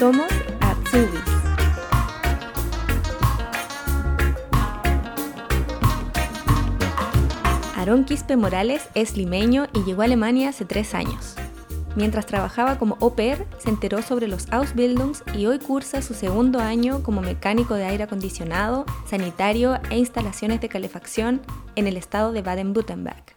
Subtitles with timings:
[0.00, 1.20] Somos Atsubis.
[7.76, 11.34] Aaron Quispe Morales es limeño y llegó a Alemania hace tres años.
[11.96, 17.02] Mientras trabajaba como au se enteró sobre los Ausbildungs y hoy cursa su segundo año
[17.02, 21.42] como mecánico de aire acondicionado, sanitario e instalaciones de calefacción
[21.76, 23.36] en el estado de Baden-Württemberg.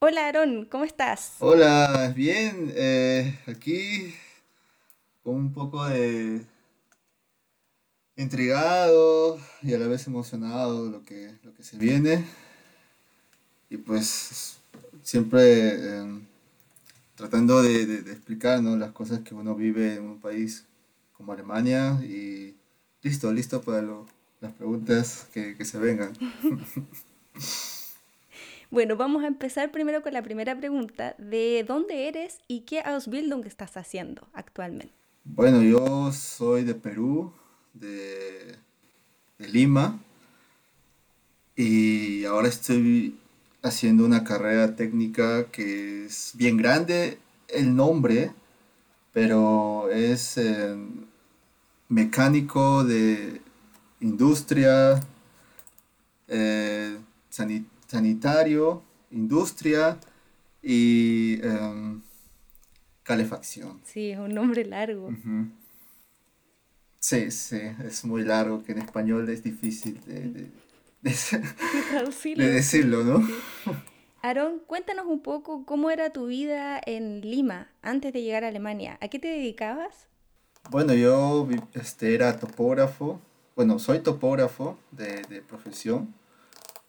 [0.00, 1.36] Hola Aaron, ¿cómo estás?
[1.38, 4.12] Hola, bien, eh, aquí
[5.30, 6.44] un poco de
[8.16, 12.24] intrigado y a la vez emocionado lo que, lo que se viene.
[13.70, 14.58] Y pues
[15.02, 15.42] siempre...
[15.42, 16.20] Eh,
[17.16, 18.76] tratando de, de, explicar ¿no?
[18.76, 20.66] las cosas que uno vive en un país
[21.14, 22.54] como Alemania y
[23.02, 23.82] listo, listo para
[24.40, 26.12] las preguntas que, que se vengan.
[28.68, 31.14] Bueno, vamos a empezar primero con la primera pregunta.
[31.18, 35.05] ¿De dónde eres y qué Ausbildung estás haciendo actualmente?
[35.34, 37.32] Bueno, yo soy de Perú,
[37.74, 38.56] de,
[39.38, 40.00] Lima,
[41.56, 43.18] y ahora estoy
[43.62, 48.32] haciendo una carrera técnica que es bien grande el nombre,
[49.12, 50.40] pero es
[51.88, 53.42] mecánico de
[54.00, 55.00] industria,
[56.28, 56.98] eh,
[57.86, 59.98] sanitario, industria
[60.62, 62.00] y em,
[63.06, 63.80] calefacción.
[63.84, 65.10] Sí, es un nombre largo.
[66.98, 70.50] Sí, sí, es muy largo, que en español es difícil de
[71.02, 71.14] de,
[72.36, 73.26] decirlo, ¿no?
[74.22, 78.98] Aaron, cuéntanos un poco cómo era tu vida en Lima antes de llegar a Alemania.
[79.00, 80.08] ¿A qué te dedicabas?
[80.70, 83.20] Bueno, yo este, era topógrafo.
[83.54, 86.12] Bueno, soy topógrafo de, profesión.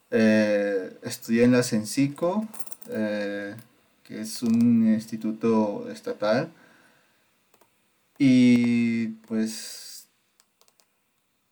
[0.10, 2.48] Eh, estudié en la CENCICO,
[2.90, 3.56] eh,
[4.08, 6.50] que es un instituto estatal.
[8.17, 10.08] Y pues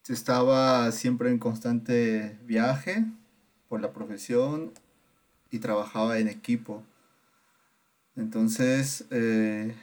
[0.07, 3.05] estaba siempre en constante viaje
[3.67, 4.71] por la profesión
[5.51, 6.81] y trabajaba en equipo.
[8.15, 9.75] Entonces, eh,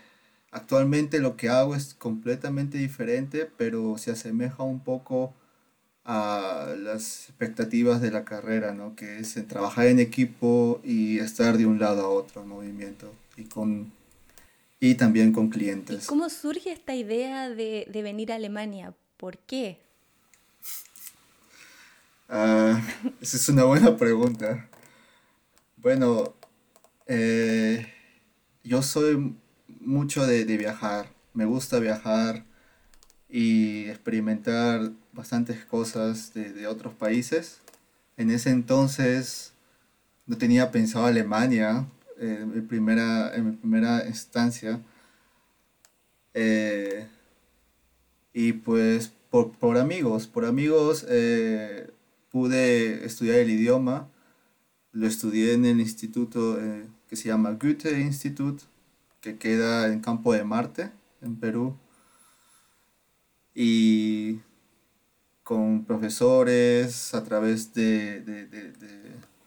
[0.51, 5.35] actualmente lo que hago es completamente diferente, pero se asemeja un poco
[6.05, 8.97] a las expectativas de la carrera, ¿no?
[8.97, 13.45] que es trabajar en equipo y estar de un lado a otro en movimiento y,
[13.45, 13.93] con,
[14.81, 16.07] y también con clientes.
[16.07, 18.95] ¿Cómo surge esta idea de, de venir a Alemania?
[19.17, 19.79] ¿Por qué?
[22.29, 22.81] Ah,
[23.21, 24.69] esa es una buena pregunta.
[25.77, 26.35] Bueno,
[27.07, 27.87] eh,
[28.65, 29.37] yo soy
[29.81, 31.11] mucho de, viajar.
[31.35, 32.45] Me gusta viajar
[33.29, 37.61] y experimentar bastantes cosas de, otros países.
[38.17, 39.53] En ese entonces
[40.27, 41.87] no tenía pensado Alemania
[42.19, 44.81] eh, en, mi primera, en mi primera instancia.
[46.35, 47.07] Eh,
[48.33, 51.07] y pues por, amigos, por amigos
[52.33, 54.09] pude estudiar el idioma.
[54.91, 58.65] Lo estudié en el instituto eh, que se llama Goethe Institute,
[59.21, 60.91] que queda en Campo de Marte,
[61.21, 61.77] en Perú.
[63.55, 64.41] Y
[65.53, 68.73] con profesores, a través de, de, de,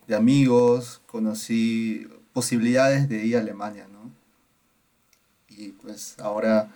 [0.08, 4.12] de amigos, conocí posibilidades de ir a Alemania, ¿no?
[5.50, 6.70] Y pues ahora,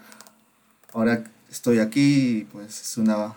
[0.94, 3.36] ahora estoy aquí y pues es, una,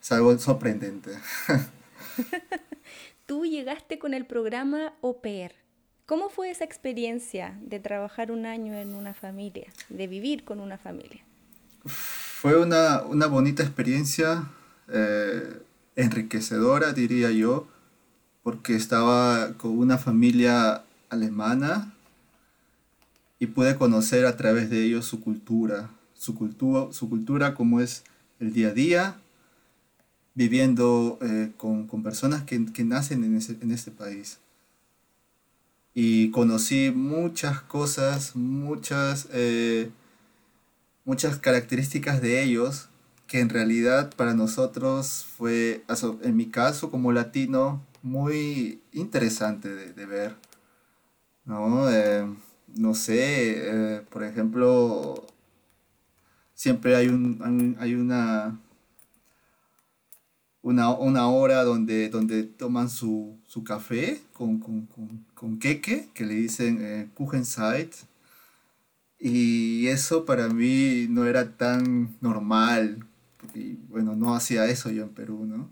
[0.00, 1.10] es algo sorprendente.
[3.26, 5.52] Tú llegaste con el programa Pair.
[6.06, 10.78] ¿Cómo fue esa experiencia de trabajar un año en una familia, de vivir con una
[10.78, 11.22] familia?
[11.84, 14.48] Fue una, bonita experiencia,
[14.88, 15.62] eh,
[15.96, 17.66] enriquecedora, diría yo,
[18.42, 21.94] porque estaba con una familia alemana
[23.38, 28.04] y pude conocer a través de ellos su cultura, su cultura, su cultura como es
[28.40, 29.16] el día a día,
[30.34, 34.38] viviendo eh, con, personas que, nacen en, ese, en este país.
[35.94, 39.90] Y conocí muchas cosas, muchas, eh,
[41.04, 42.88] muchas características de ellos
[43.32, 45.86] que en realidad para nosotros fue,
[46.22, 50.36] en mi caso como latino, muy interesante de, ver.
[51.46, 51.90] ¿no?
[51.90, 52.26] Eh,
[52.76, 55.26] no sé, por ejemplo,
[56.52, 58.60] siempre hay, un, hay una
[60.60, 67.94] una, hora donde, donde toman su, café con, con, queque, que le dicen eh, Kuchenzeit.
[69.18, 73.06] Y eso para mí no era tan normal.
[73.54, 75.68] Y bueno, no hacía eso yo en Perú, ¿no?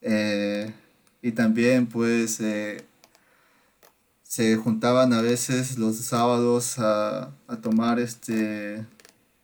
[0.00, 0.72] Eh,
[1.22, 2.84] y también pues eh,
[4.22, 8.84] se juntaban a veces los sábados a, a tomar este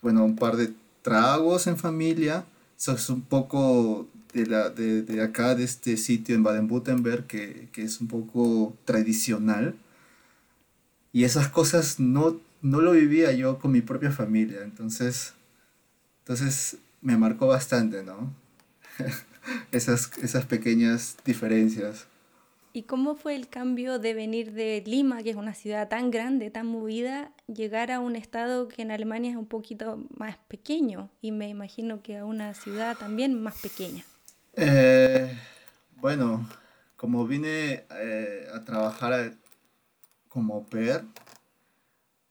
[0.02, 0.72] bueno, un par de
[1.02, 2.44] tragos en familia.
[2.76, 7.68] Eso es un poco de, la, de, de acá, de este sitio en Baden-Württemberg, que,
[7.72, 9.74] que, es un poco tradicional.
[11.12, 14.60] Y esas cosas no, no lo vivía yo con mi propia familia.
[14.62, 15.34] Entonces,
[16.20, 18.32] entonces me marcó bastante, ¿no?
[19.72, 22.06] esas, esas pequeñas diferencias.
[22.72, 26.50] ¿Y cómo fue el cambio de venir de Lima, que es una ciudad tan grande,
[26.50, 31.32] tan movida, llegar a un estado que en Alemania es un poquito más pequeño y
[31.32, 34.04] me imagino que a una ciudad también más pequeña?
[34.54, 35.36] Eh,
[35.96, 36.46] bueno,
[36.96, 39.34] como vine eh, a trabajar
[40.28, 41.04] como PER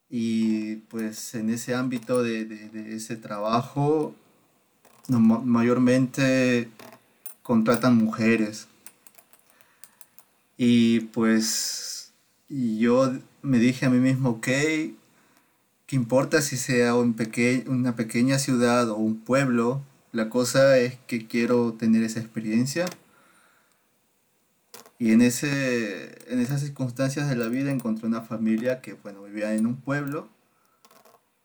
[0.10, 4.16] y pues en ese ámbito de, de ese trabajo
[5.08, 6.70] no, mayormente
[7.44, 8.68] contratan mujeres.
[10.58, 12.12] Y pues
[12.50, 14.96] yo me dije a mí mismo, ok, ¿qué
[15.92, 17.16] importa si sea un
[17.68, 19.82] una pequeña ciudad o un pueblo?
[20.12, 22.86] La cosa es que quiero tener esa experiencia.
[25.00, 29.54] Y en, ese, en esas circunstancias de la vida encontré una familia que, bueno, vivía
[29.54, 30.28] en un pueblo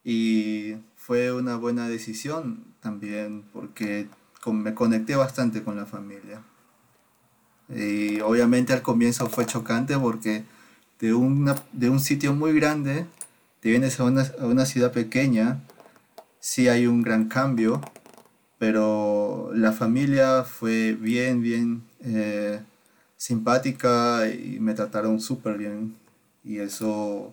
[0.05, 4.08] y fue una buena decisión también porque
[4.46, 6.43] me conecté bastante con la familia.
[7.69, 10.44] Y obviamente al comienzo fue chocante porque
[10.99, 13.06] de, de un sitio muy grande
[13.61, 15.61] te vienes a una, a una ciudad pequeña,
[16.40, 17.81] sí hay un gran cambio,
[18.58, 22.61] pero la familia fue bien, bien eh,
[23.17, 25.94] simpática y me trataron súper bien.
[26.44, 27.32] Y eso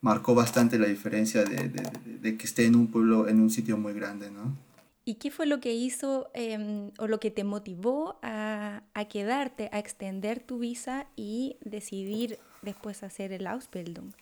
[0.00, 3.78] marcó bastante la diferencia de, de, de, que esté en un pueblo, en un sitio
[3.78, 4.56] muy grande, ¿no?
[5.04, 9.80] ¿Y qué fue lo que hizo eh, o lo que te motivó a, quedarte, a
[9.80, 14.12] extender tu visa y decidir después hacer el Ausbildung?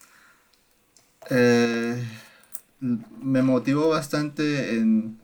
[1.29, 2.03] Eh,
[2.81, 5.19] me motivó bastante en,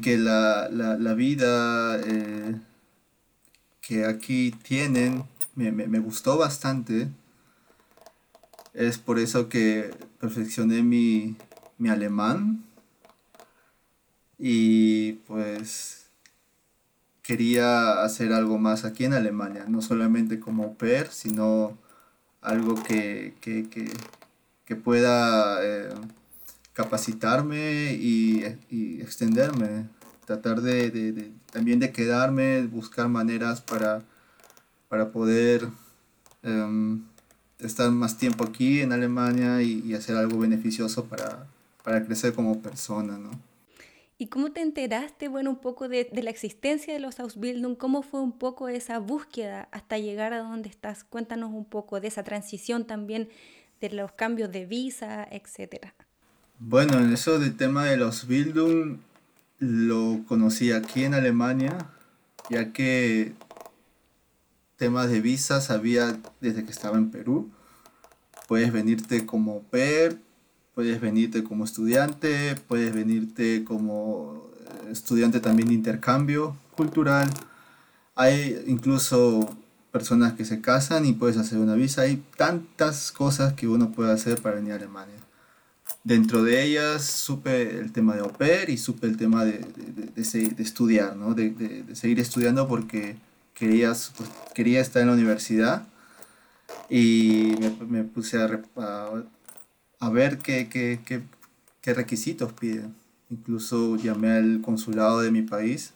[0.00, 2.58] que la, vida eh,
[3.82, 5.24] que aquí tienen
[5.56, 7.08] me, gustó bastante
[8.72, 11.36] es por eso que perfeccioné mi
[11.86, 12.64] alemán
[14.38, 16.10] y pues
[17.22, 21.78] quería hacer algo más aquí en Alemania, no solamente como PER, sino
[22.42, 23.90] algo que, que, que,
[24.64, 25.94] que pueda eh,
[26.74, 29.88] capacitarme y, y, extenderme,
[30.26, 34.02] tratar de, de, también de quedarme, buscar maneras para,
[34.88, 35.68] para poder...
[36.42, 37.04] Um,
[37.58, 41.46] estar más tiempo aquí en Alemania y, y hacer algo beneficioso para,
[41.82, 43.30] para, crecer como persona, ¿no?
[44.16, 47.76] ¿Y cómo te enteraste, bueno, un poco de, la existencia de los Ausbildung?
[47.76, 51.02] ¿Cómo fue un poco esa búsqueda hasta llegar a donde estás?
[51.02, 53.28] Cuéntanos un poco de esa transición también,
[53.80, 55.94] de los cambios de visa, etcétera.
[56.60, 58.98] Bueno, en eso del tema de los Bildung
[59.58, 61.76] lo conocí aquí en Alemania,
[62.48, 63.34] ya que
[64.76, 67.50] temas de visas había desde que estaba en Perú.
[68.46, 70.18] Puedes venirte como PER,
[70.74, 74.48] puedes venirte como estudiante, puedes venirte como
[74.86, 77.30] eh, estudiante también de intercambio cultural.
[78.14, 79.56] Hay incluso
[79.92, 82.02] personas que se casan y puedes hacer una visa.
[82.02, 85.14] Hay tantas cosas que uno puede hacer para venir a Alemania.
[86.02, 90.22] Dentro de ellas supe el tema de au pair y supe el tema de, de,
[90.22, 91.34] de, de estudiar, ¿no?
[91.34, 93.16] de, seguir estudiando porque
[93.54, 95.86] quería, pues, quería estar en la universidad
[96.90, 99.22] y me, me puse a, a,
[100.00, 101.22] a ver qué, qué, qué,
[101.80, 102.94] qué, requisitos piden.
[103.30, 105.92] Incluso llamé al consulado de mi país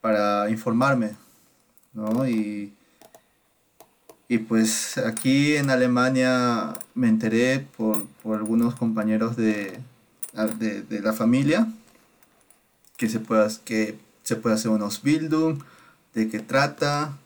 [0.00, 1.12] para informarme,
[1.92, 2.28] ¿no?
[2.28, 2.72] Y,
[4.28, 9.78] y pues aquí en Alemania me enteré por, por algunos compañeros de,
[10.58, 11.66] de, de, la familia
[12.96, 15.62] que se puede, que se puede hacer unos Bildung,
[16.14, 17.16] de qué trata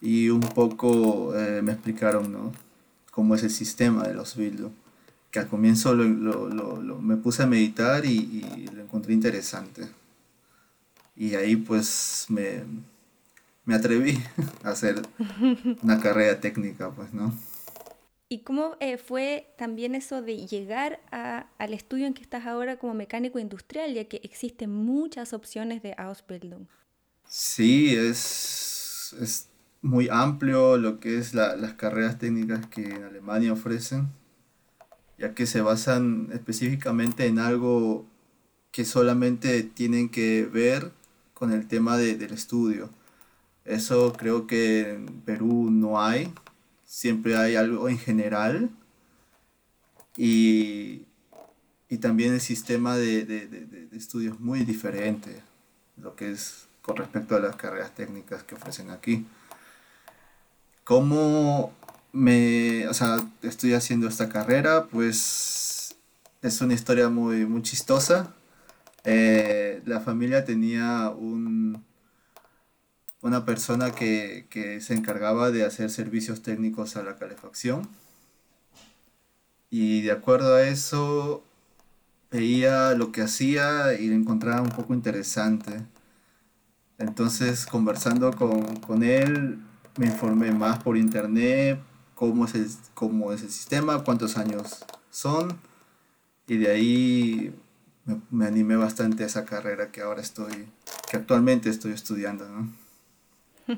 [0.00, 2.52] y un poco eh, me explicaron ¿no?
[3.10, 4.72] cómo es el sistema de los Bildung.
[5.38, 9.86] Que al comienzo lo, lo, lo, me puse a meditar y, y, lo encontré interesante.
[11.14, 12.64] Y ahí pues me,
[13.64, 14.18] me atreví
[14.64, 15.00] a hacer
[15.82, 17.32] una carrera técnica, pues, ¿no?
[18.28, 22.78] ¿Y cómo eh, fue también eso de llegar a, al estudio en que estás ahora
[22.78, 26.66] como mecánico industrial, ya que existen muchas opciones de Ausbildung?
[27.26, 29.48] Sí, es, es
[29.82, 34.08] muy amplio lo que es la, las carreras técnicas que en Alemania ofrecen,
[35.18, 38.06] ya que se basan específicamente en algo
[38.70, 40.92] que solamente tienen que ver
[41.34, 42.90] con el tema de, del estudio.
[43.64, 46.32] Eso creo que en Perú no hay,
[46.84, 48.70] siempre hay algo en general
[50.16, 51.04] y,
[51.88, 55.42] y también el sistema de, de, de, estudios muy diferente,
[55.96, 59.26] lo que es con respecto a las carreras técnicas que ofrecen aquí.
[60.84, 61.72] ¿Cómo
[62.12, 64.86] me, o sea, estoy haciendo esta carrera?
[64.86, 65.96] Pues
[66.42, 68.34] es una historia muy, muy chistosa.
[69.04, 71.84] Eh, la familia tenía un,
[73.22, 77.88] una persona que, que se encargaba de hacer servicios técnicos a la calefacción.
[79.70, 81.44] Y de acuerdo a eso,
[82.30, 85.82] veía lo que hacía y lo encontraba un poco interesante.
[86.98, 89.58] Entonces, conversando con, él,
[89.96, 91.80] me informé más por internet,
[92.18, 95.56] cómo es, el, cómo es el sistema, cuántos años son,
[96.48, 97.54] y de ahí
[98.30, 100.66] me, animé bastante a esa carrera que ahora estoy,
[101.08, 102.44] que actualmente estoy estudiando.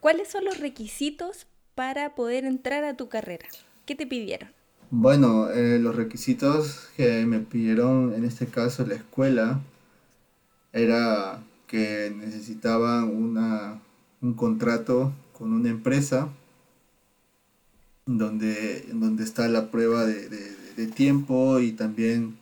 [0.00, 3.48] ¿Cuáles son los requisitos para poder entrar a tu carrera?
[3.86, 4.50] ¿Qué te pidieron?
[4.90, 9.62] Bueno, eh, los requisitos que me pidieron en este caso la escuela
[10.74, 13.80] era que necesitaban una,
[14.20, 16.28] un contrato con una empresa
[18.06, 22.38] donde, donde está la prueba de, tiempo y también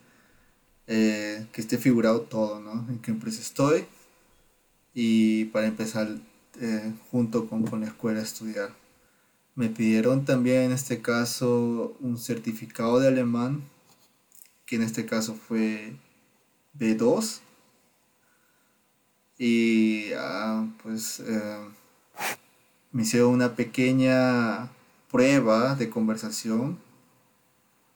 [0.85, 2.85] eh, que esté figurado todo, ¿no?
[2.89, 3.85] En qué empresa estoy
[4.93, 6.15] y para empezar
[6.59, 8.69] eh, junto con, con la escuela a estudiar.
[9.55, 13.63] Me pidieron también en este caso un certificado de alemán,
[14.67, 15.95] que en este caso fue
[16.77, 17.39] B2.
[19.39, 21.80] Y ah, pues eh,
[22.91, 24.69] me hicieron una pequeña
[25.09, 26.77] prueba de conversación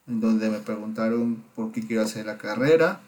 [0.07, 3.01] en donde me preguntaron por qué quiero hacer la carrera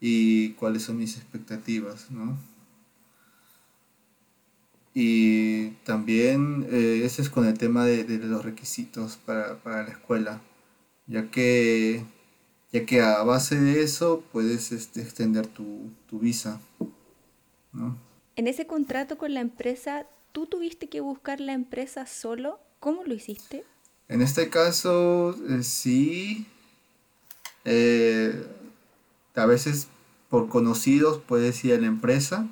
[0.00, 2.36] y cuáles son mis expectativas, ¿no?
[4.98, 10.40] Y también eh, ese es con el tema de, los requisitos para, la escuela,
[11.06, 12.02] ya que,
[12.72, 16.60] ya que a base de eso puedes este, extender tu, visa.
[18.36, 22.60] En ese contrato con la empresa, ¿tú tuviste que buscar la empresa solo?
[22.78, 23.64] ¿Cómo lo hiciste?
[24.06, 26.46] En este caso, eh, sí.
[27.64, 28.46] Eh,
[29.34, 29.88] a veces
[30.28, 32.46] por conocidos puedes ir a la empresa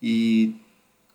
[0.00, 0.60] y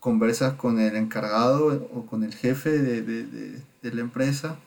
[0.01, 4.59] conversas con el encargado o con el jefe de, la empresa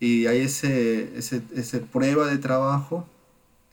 [0.00, 3.08] y hay ese, ese, prueba de trabajo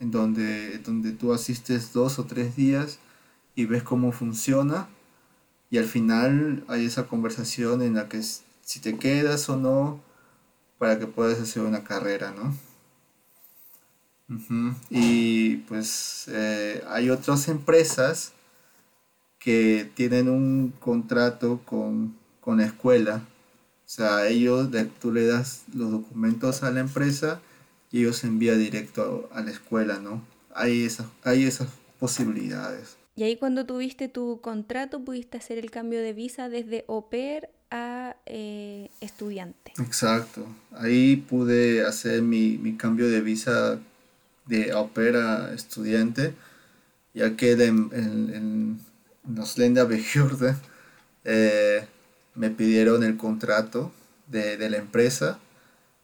[0.00, 0.78] en donde
[1.20, 3.00] tú asistes dos o tres días
[3.54, 4.88] y ves cómo funciona
[5.70, 10.00] y al final hay esa conversación en la que si te quedas o no
[10.78, 12.54] para que puedas hacer una carrera, ¿no?
[14.90, 18.32] Y pues eh, hay otras empresas
[19.38, 23.22] que tienen un contrato con, la escuela.
[23.86, 24.68] O sea, ellos,
[25.00, 27.40] tú le das los documentos a la empresa
[27.90, 30.22] y ellos envían directo a, la escuela, ¿no?
[30.54, 32.97] Hay esas, hay esas posibilidades.
[33.18, 37.48] Y ahí cuando tuviste tu contrato pudiste hacer el cambio de visa desde au pair
[37.68, 39.72] a eh, estudiante.
[39.80, 40.46] Exacto.
[40.70, 43.80] Ahí pude hacer mi, cambio de visa
[44.46, 46.32] de au pair a estudiante,
[47.12, 48.78] ya que en,
[49.56, 50.54] Lenda Behörde
[51.24, 51.88] eh,
[52.36, 53.90] me pidieron el contrato
[54.28, 55.40] de, la empresa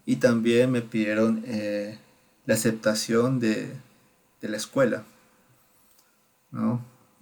[0.05, 1.97] y también me pidieron eh,
[2.45, 3.73] la aceptación de,
[4.41, 5.05] la escuela.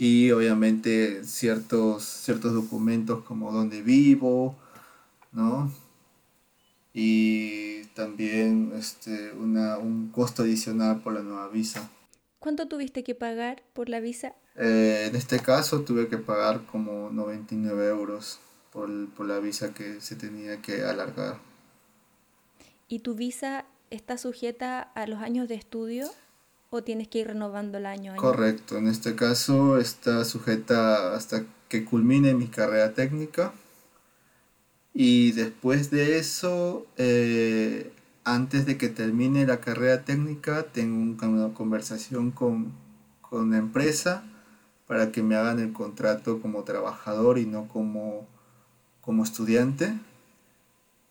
[0.02, 4.56] Y obviamente ciertos, ciertos documentos como dónde vivo,
[5.30, 5.72] ¿no?
[6.92, 11.88] Y también este, una, un costo adicional por la nueva visa.
[12.40, 14.34] ¿Cuánto tuviste que pagar por la visa?
[14.56, 18.40] Eh, en este caso tuve que pagar como 99 euros
[18.72, 18.90] por,
[19.24, 21.38] la visa que se tenía que alargar.
[22.88, 26.10] ¿Y tu visa está sujeta a los años de estudio
[26.74, 28.16] o tienes que ir renovando el año?
[28.16, 33.52] Correcto, en este caso está sujeta hasta que culmine mi carrera técnica.
[34.94, 37.92] Y después de eso, eh,
[38.24, 42.72] antes de que termine la carrera técnica, tengo una conversación con,
[43.30, 44.24] la empresa
[44.86, 48.26] para que me hagan el contrato como trabajador y no como,
[49.02, 49.92] como estudiante.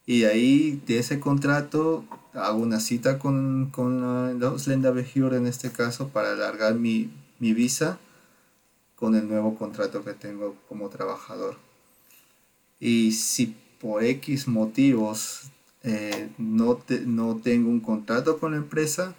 [0.08, 2.04] Y ahí de ese contrato
[2.34, 8.00] hago una cita con, con los Lenda en este caso para alargar mi, mi visa
[8.96, 11.58] con el nuevo contrato que tengo como trabajador.
[12.80, 15.52] Y si por X motivos
[15.84, 19.16] eh, no, no tengo un contrato con la empresa,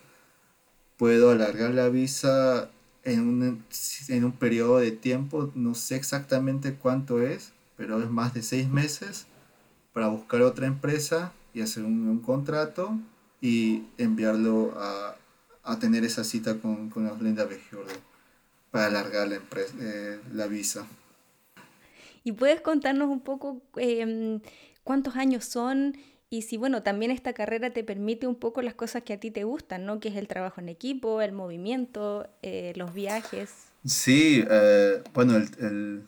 [0.96, 2.70] puedo alargar la visa
[3.04, 3.64] en un,
[4.08, 8.68] en un periodo de tiempo, no sé exactamente cuánto es, pero es más de seis
[8.68, 9.26] meses
[9.92, 12.98] para buscar otra empresa y hacer un, contrato
[13.40, 15.16] y enviarlo a,
[15.64, 17.92] a tener esa cita con, con la Linda Bejordo
[18.70, 19.40] para alargar la,
[19.80, 20.86] eh, la visa.
[22.24, 24.40] ¿Y puedes contarnos un poco em,
[24.84, 25.96] cuántos años son
[26.30, 29.30] y si, bueno, también esta carrera te permite un poco las cosas que a ti
[29.30, 30.00] te gustan, ¿no?
[30.00, 33.50] Que es el trabajo en equipo, el movimiento, eh, los viajes.
[33.84, 36.02] Sí, eh, bueno, el, el,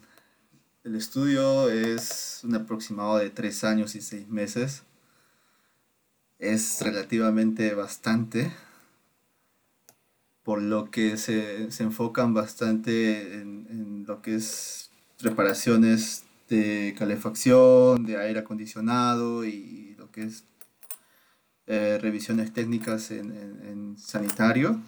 [0.84, 4.84] el, estudio es un aproximado de tres años y seis meses.
[6.52, 8.52] Es relativamente bastante,
[10.42, 18.04] por lo que se, se enfocan bastante en, en lo que es reparaciones de calefacción,
[18.04, 20.44] de aire acondicionado y lo que es
[21.66, 24.80] eh, revisiones técnicas en, en, sanitario.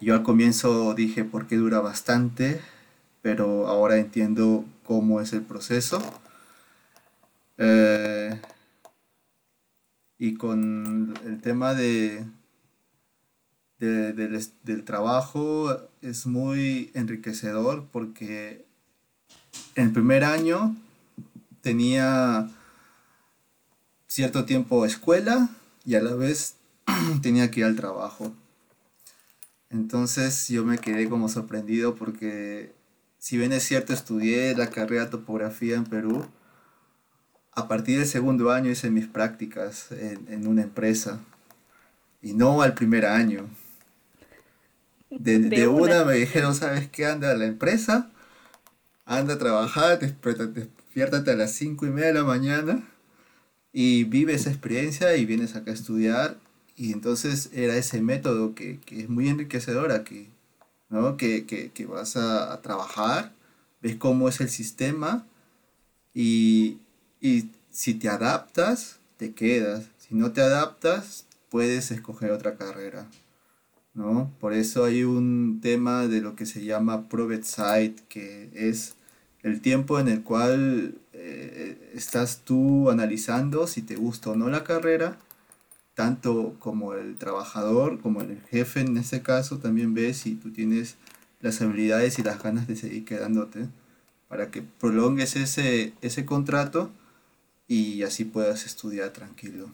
[0.00, 2.60] Yo al comienzo dije por qué dura bastante,
[3.20, 6.00] pero ahora entiendo cómo es el proceso.
[7.58, 8.40] Eh,
[10.18, 12.24] y con el tema de,
[13.78, 18.64] de, del, del trabajo es muy enriquecedor porque
[19.74, 20.76] en el primer año
[21.60, 22.48] tenía
[24.06, 25.48] cierto tiempo escuela
[25.84, 26.56] y a la vez
[27.22, 28.32] tenía que ir al trabajo.
[29.70, 32.72] Entonces yo me quedé como sorprendido porque
[33.18, 36.26] si bien es cierto estudié la carrera de topografía en Perú,
[37.54, 41.20] a partir del segundo año hice mis prácticas en, en una empresa
[42.22, 43.48] y no al primer año.
[45.10, 45.82] De, de, una.
[45.82, 47.06] una me dijeron, ¿sabes qué?
[47.06, 48.10] Anda a la empresa
[49.06, 52.88] anda a trabajar, despiértate a las 5 y media de la mañana
[53.72, 56.38] y vive esa experiencia y vienes acá a estudiar.
[56.76, 60.28] Y entonces era ese método que, que es muy enriquecedor aquí,
[60.88, 61.16] ¿no?
[61.16, 63.32] Que, que, que vas a, a, trabajar,
[63.80, 65.26] ves cómo es el sistema
[66.14, 66.78] y,
[67.24, 69.86] y si te adaptas, te quedas.
[69.96, 73.06] Si no te adaptas, puedes escoger otra carrera.
[73.94, 74.30] ¿no?
[74.40, 78.96] Por eso hay un tema de lo que se llama Proved Site, que es
[79.42, 84.62] el tiempo en el cual eh, estás tú analizando si te gusta o no la
[84.62, 85.16] carrera,
[85.94, 90.96] tanto como el trabajador, como el jefe en este caso, también ves si tú tienes
[91.40, 93.68] las habilidades y las ganas de seguir quedándote
[94.28, 96.90] para que prolongues ese, ese contrato
[97.66, 99.70] y así puedas estudiar tranquilo.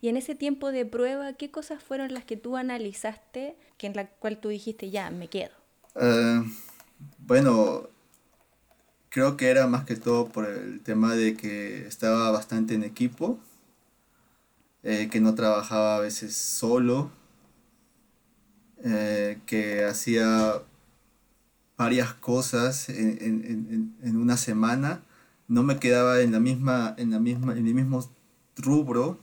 [0.00, 3.94] Y en ese tiempo de prueba, ¿qué cosas fueron las que tú analizaste que en
[3.94, 5.52] la cual tú dijiste, ya, me quedo?
[5.94, 6.44] Uh,
[7.18, 7.88] bueno,
[9.08, 13.38] creo que era más que todo por el tema de que estaba bastante en equipo,
[14.82, 17.10] eh, que no trabajaba a veces solo,
[18.84, 20.62] eh, que hacía
[21.76, 25.02] varias cosas en, en, en, una semana,
[25.48, 28.08] no me quedaba en la misma, en la misma, en el mismo
[28.56, 29.18] rubro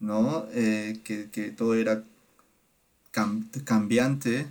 [0.00, 0.46] ¿no?
[0.52, 2.02] Eh, que, que, todo era
[3.64, 4.46] cambiante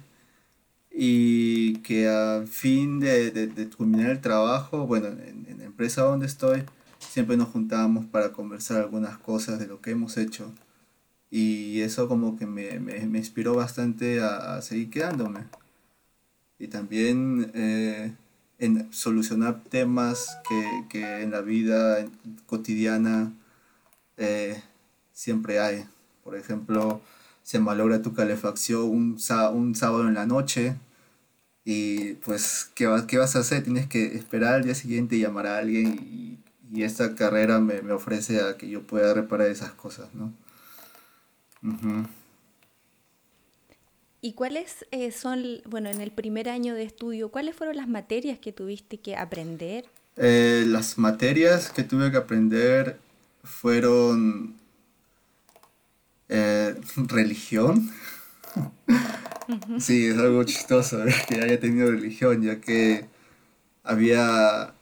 [0.91, 6.03] y que a fin de, de, de, culminar el trabajo, bueno, en, en, la empresa
[6.03, 6.63] donde estoy,
[6.99, 10.51] siempre nos juntábamos para conversar algunas cosas de lo que hemos hecho
[11.31, 15.41] y eso como que me, me, me inspiró bastante a, a, seguir quedándome
[16.59, 18.13] y también eh,
[18.59, 22.05] en solucionar temas que, que, en la vida
[22.45, 23.33] cotidiana
[24.17, 24.61] eh,
[25.13, 25.85] siempre hay.
[26.23, 27.01] Por ejemplo,
[27.43, 29.17] se malogra tu calefacción un,
[29.53, 30.75] un sábado en la noche
[31.65, 33.63] y pues, ¿qué, ¿qué, vas a hacer?
[33.63, 36.37] Tienes que esperar al día siguiente y llamar a alguien
[36.73, 40.31] y, esta carrera me, me, ofrece a que yo pueda reparar esas cosas, ¿no?
[41.63, 42.18] Uh.
[44.21, 48.37] ¿Y cuáles eh, son, bueno, en el primer año de estudio, cuáles fueron las materias
[48.37, 49.85] que tuviste que aprender?
[50.17, 52.99] Eh, las materias que tuve que aprender
[53.43, 54.55] fueron
[56.27, 56.75] eh,
[57.07, 57.89] religión.
[59.79, 60.97] sí, es algo chistoso
[61.29, 63.05] que haya tenido religión, ya que
[63.83, 64.73] había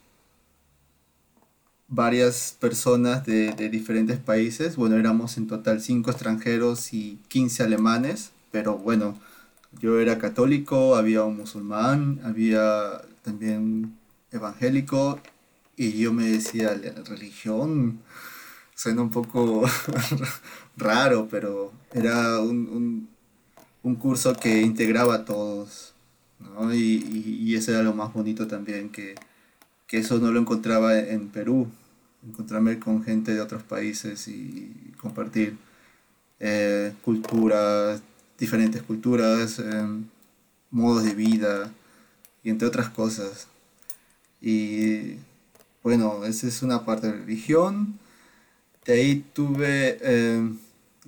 [1.88, 4.76] varias personas de, de, diferentes países.
[4.76, 9.16] Bueno, éramos en total cinco extranjeros y 15 alemanes, pero bueno,
[9.80, 13.96] yo era católico, había un musulmán, había también
[14.32, 15.20] evangélico,
[15.76, 16.74] y yo me decía,
[17.06, 18.00] religión
[18.74, 19.64] suena un poco
[20.78, 23.08] raro, pero era un,
[23.84, 25.94] un, curso que integraba a todos,
[26.74, 29.14] y, y, eso era lo más bonito también, que,
[29.86, 31.68] que eso no lo encontraba en Perú,
[32.28, 35.58] encontrarme con gente de otros países y compartir
[36.40, 38.02] eh, culturas,
[38.38, 39.88] diferentes culturas, eh,
[40.72, 41.72] modos de vida
[42.44, 43.48] y entre otras cosas.
[44.42, 45.16] Y
[45.84, 47.98] bueno, esa es una parte de religión
[48.86, 50.50] De ahí tuve eh,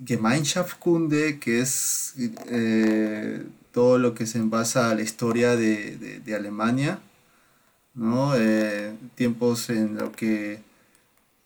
[0.04, 2.14] Gemeinschaftskunde, que es
[2.48, 7.00] eh, todo lo que se envasa a la historia de, de, Alemania,
[7.94, 8.34] ¿no?
[8.36, 10.62] Eh, tiempos en lo que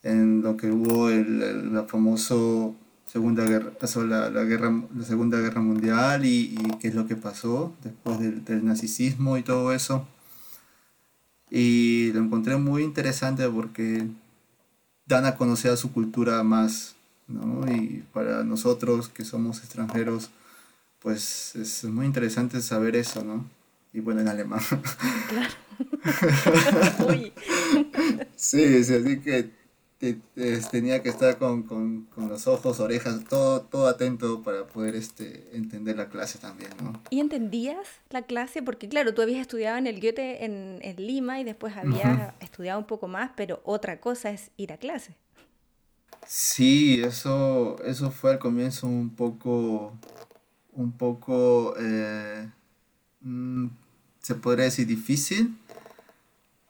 [0.02, 2.76] en lo que hubo el, la famoso
[3.14, 7.06] segunda guerra pasó la, la, guerra la segunda guerra mundial y, y, qué es lo
[7.06, 10.06] que pasó después del, del nazismo y todo eso
[11.56, 14.08] y lo encontré muy interesante porque
[15.06, 16.96] dan a conocer a su cultura más,
[17.28, 17.64] ¿no?
[17.72, 20.30] Y para nosotros que somos extranjeros,
[20.98, 23.44] pues es muy interesante saber eso, ¿no?
[23.92, 24.60] Y bueno, en alemán.
[25.28, 25.54] Claro.
[28.34, 29.63] sí, sí, así que
[30.70, 35.48] tenía que estar con, con, con, los ojos, orejas, todo, todo atento para poder este,
[35.52, 37.00] entender la clase también, ¿no?
[37.10, 38.62] ¿Y entendías la clase?
[38.62, 42.78] Porque claro, tú habías estudiado en el Goethe en, en Lima y después habías estudiado
[42.78, 45.14] un poco más, pero otra cosa es ir a clase.
[46.26, 49.92] Sí, eso, eso fue al comienzo un poco,
[50.72, 52.48] un poco, eh,
[53.20, 53.66] mm,
[54.20, 55.56] se podría decir difícil.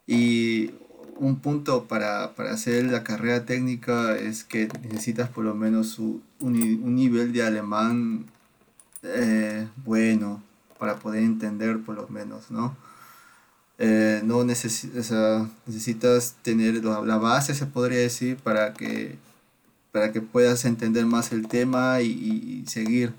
[0.07, 0.73] Y
[1.16, 7.33] un punto para, hacer la carrera técnica es que necesitas por lo menos un, nivel
[7.33, 8.27] de alemán
[9.03, 10.42] eh, bueno
[10.79, 12.77] para poder entender por lo menos, ¿no?
[13.79, 19.18] Eh, no necesitas tener la, base, se podría decir, para que,
[19.92, 23.14] para que puedas entender más el tema y seguir.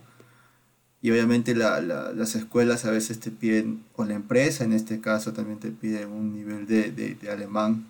[1.06, 5.02] Y obviamente la, la, las escuelas a veces te piden, o la empresa en este
[5.02, 7.86] caso también te pide un nivel de, de, de alemán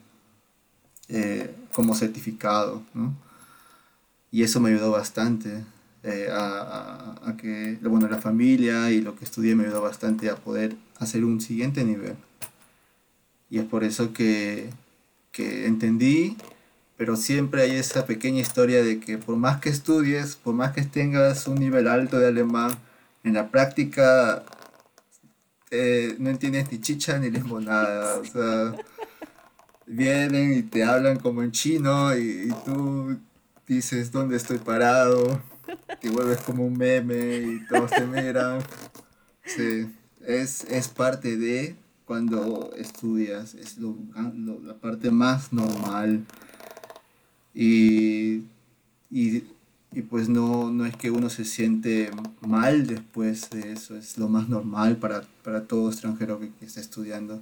[1.08, 3.15] eh, como certificado, ¿no?
[4.32, 5.63] Y eso me ayudó bastante
[6.04, 10.30] eh, a, a, a, que, bueno, la familia y lo que estudié me ayudó bastante
[10.30, 12.17] a poder hacer un siguiente nivel.
[13.49, 14.71] Y es por eso que,
[15.32, 16.36] que entendí
[16.97, 20.82] pero siempre hay esa pequeña historia de que por más que estudies, por más que
[20.84, 22.71] tengas un nivel alto de alemán,
[23.25, 24.45] en la práctica
[25.71, 28.19] eh, no entiendes ni chicha ni limonada.
[28.19, 28.75] O sea,
[29.85, 33.17] vienen y te hablan como en chino y, tú
[33.67, 35.41] dices dónde estoy parado,
[35.99, 38.59] te vuelves como un meme y todos te miran.
[39.43, 43.97] Sí, es, es parte de cuando estudias, es lo,
[44.63, 46.23] la parte más normal.
[47.55, 48.43] Y,
[49.09, 49.43] y
[49.95, 54.27] y pues no, no es que uno se siente mal después de eso, es lo
[54.27, 55.21] más normal para,
[55.67, 57.41] todo extranjero que, está estudiando.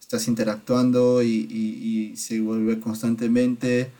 [0.00, 3.90] Estás interactuando y, se vuelve constantemente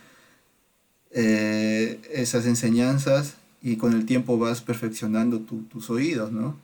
[1.10, 6.56] eh, esas enseñanzas y con el tiempo vas perfeccionando tus oídos, ¿no?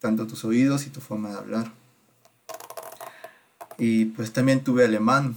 [0.00, 1.72] Tanto tus oídos y tu forma de hablar.
[3.78, 5.34] Y pues también tuve alemán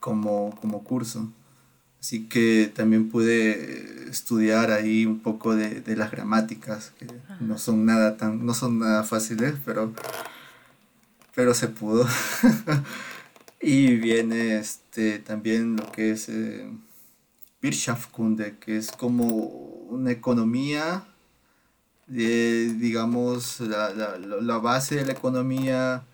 [0.00, 1.30] como, como curso.
[2.00, 7.06] Así que también pude estudiar ahí un poco de, de las gramáticas, que
[7.40, 9.92] no son nada tan, no son nada fáciles, pero,
[11.34, 12.08] pero se pudo.
[13.60, 16.70] y viene este, también lo que es eh,
[17.62, 21.04] Wirtschaftskunde, que es como una economía,
[22.06, 26.04] de, digamos, la, la, la base de la economía,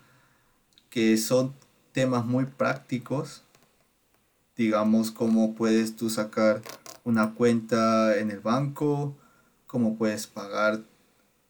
[0.89, 1.53] que son
[1.93, 3.46] temas muy prácticos
[4.57, 6.61] digamos, cómo puedes tú sacar
[7.03, 9.15] una cuenta en el banco,
[9.67, 10.81] cómo puedes pagar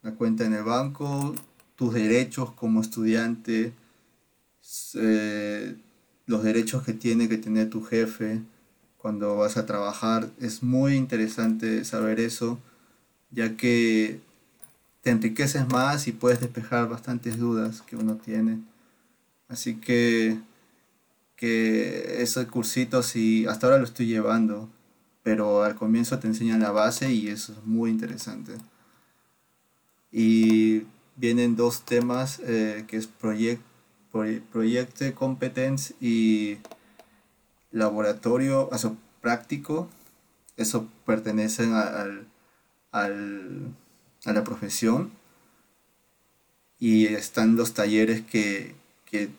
[0.02, 1.34] la cuenta en el banco,
[1.76, 3.74] tus derechos como estudiante,
[4.96, 5.76] eh,
[6.26, 8.42] los derechos que tiene que tener tu jefe
[8.98, 10.30] cuando vas a trabajar.
[10.40, 12.60] Es muy interesante saber eso,
[13.32, 14.20] ya que
[15.02, 18.60] te enriqueces más y puedes despejar bastantes dudas que uno tiene.
[19.48, 20.38] Así que
[21.38, 24.70] que esos cursitos y hasta ahora lo estoy llevando,
[25.24, 28.54] pero al comienzo te enseñan la base y eso es muy interesante.
[30.12, 30.84] Y
[31.16, 33.64] vienen dos temas eh, que es proyecto
[34.52, 36.58] proyecto competence y
[37.72, 39.90] laboratorio eso, práctico.
[40.56, 42.28] Eso pertenecen al,
[42.92, 43.76] al,
[44.26, 45.12] a la profesión.
[46.80, 49.30] Y están los talleres que, que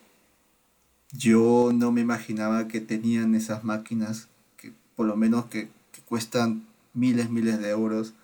[1.13, 5.69] yo no me imaginaba que tenían esas máquinas que por lo menos que,
[6.07, 8.15] cuestan miles, miles de euros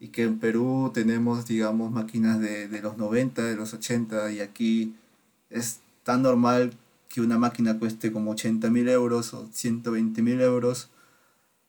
[0.00, 4.94] y que en Perú tenemos, digamos, máquinas de, los 90, de los 80 y aquí
[5.50, 6.72] es tan normal
[7.08, 10.88] que una máquina cueste como 80 mil euros o 120 mil euros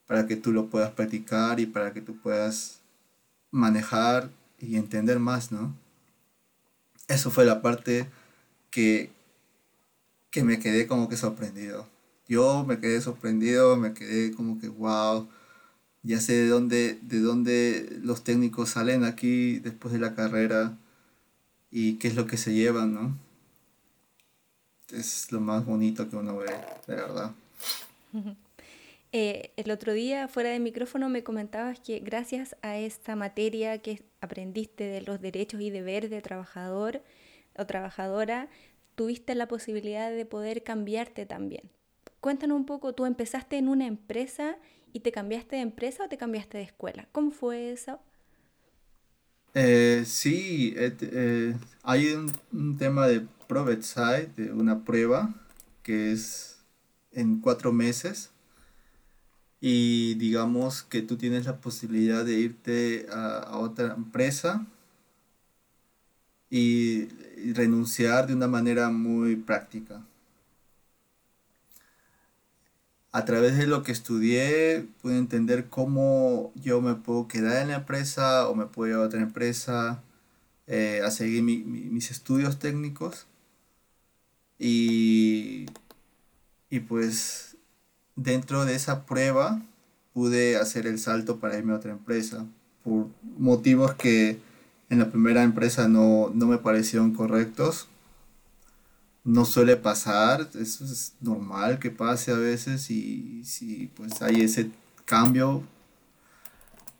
[0.07, 2.79] para que tú lo puedas practicar y para que tú puedas
[3.51, 4.29] manejar
[4.59, 5.75] y entender más, ¿no?
[7.07, 8.09] Eso fue la parte
[8.71, 9.11] que,
[10.33, 11.87] que me quedé como que sorprendido.
[12.27, 15.29] Yo me quedé sorprendido, me quedé como que wow.
[16.01, 20.75] ya sé de dónde, de dónde los técnicos salen aquí después de la carrera
[21.69, 23.15] y qué es lo que se llevan, ¿no?
[24.91, 26.51] Es lo más bonito que uno ve,
[26.87, 27.31] de verdad.
[29.15, 34.01] Eh, el otro día, fuera de micrófono, me comentabas que gracias a esta materia que
[34.21, 37.03] aprendiste de los derechos y deberes de trabajador
[37.55, 38.49] o trabajadora,
[38.95, 41.69] tuviste la posibilidad de poder cambiarte también.
[42.19, 44.57] Cuéntanos un poco, tú empezaste en una empresa
[44.93, 47.07] y te cambiaste de empresa o te cambiaste de escuela.
[47.11, 47.99] ¿Cómo fue eso?
[49.55, 52.13] Eh, sí, eh, hay
[52.51, 53.27] un, tema de
[53.81, 55.33] Side, de una prueba
[55.83, 56.57] que es
[57.11, 58.31] en cuatro meses
[59.61, 64.65] y digamos que tú tienes la posibilidad de irte a, otra empresa
[66.53, 67.07] y
[67.53, 70.03] renunciar de una manera muy práctica.
[73.15, 77.75] a través de lo que estudié pude entender cómo yo me puedo quedar en la
[77.75, 80.03] empresa o me puedo ir a otra empresa
[80.67, 83.27] eh, a seguir mis estudios técnicos
[84.57, 85.67] y,
[86.71, 87.55] y pues
[88.15, 89.61] dentro de esa prueba
[90.13, 92.47] pude hacer el salto para irme a otra empresa
[92.83, 94.39] por motivos que
[94.89, 97.87] en la primera empresa no, no me parecieron correctos.
[99.23, 104.69] No suele pasar, eso es normal que pase a veces y si pues hay ese
[105.05, 105.63] cambio,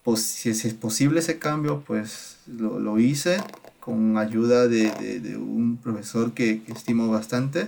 [0.03, 3.37] pues si es posible ese cambio, pues lo, hice
[3.81, 7.67] con ayuda de, un profesor que, estimo bastante.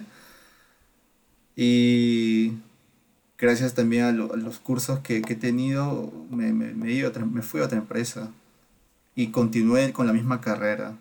[1.57, 2.53] Y
[3.37, 8.31] gracias también a, los cursos que, he tenido me, me, me fui a otra empresa
[9.15, 10.95] y continué con la misma carrera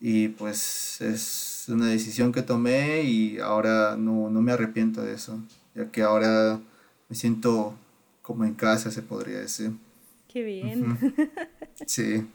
[0.00, 5.40] y pues es una decisión que tomé y ahora no, me arrepiento de eso,
[5.74, 6.60] ya que ahora
[7.08, 7.74] me siento
[8.22, 9.72] como en casa, se podría decir.
[10.28, 10.98] Qué bien.
[11.86, 12.26] Sí.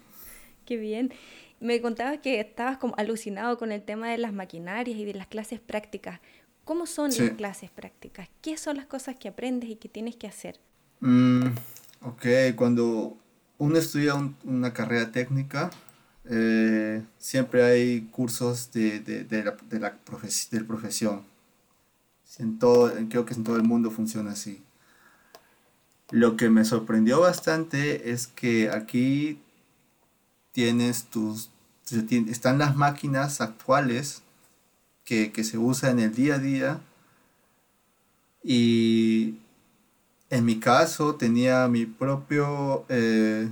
[0.66, 1.12] Qué bien.
[1.60, 5.28] Me contabas que estabas como alucinado con el tema de las maquinarias y de las
[5.28, 6.22] clases prácticas.
[6.64, 8.30] ¿Cómo son las clases prácticas?
[8.42, 10.62] ¿Qué son las cosas que aprendes y que tienes que hacer?
[11.02, 11.48] Mm,
[12.04, 12.26] ok,
[12.56, 13.18] cuando
[13.64, 15.72] uno estudia una carrera técnica,
[16.26, 19.26] eh, siempre hay cursos de,
[19.72, 19.96] la
[20.68, 21.24] profesión.
[22.40, 24.62] En todo, creo que en todo el mundo funciona así.
[26.12, 29.40] Lo que me sorprendió bastante es que aquí
[30.52, 31.50] tienes tus,
[31.90, 34.24] están las máquinas actuales
[35.06, 36.82] que, que, se usan en el día a día
[38.44, 39.38] y
[40.34, 43.48] en mi caso tenía mi propio eh,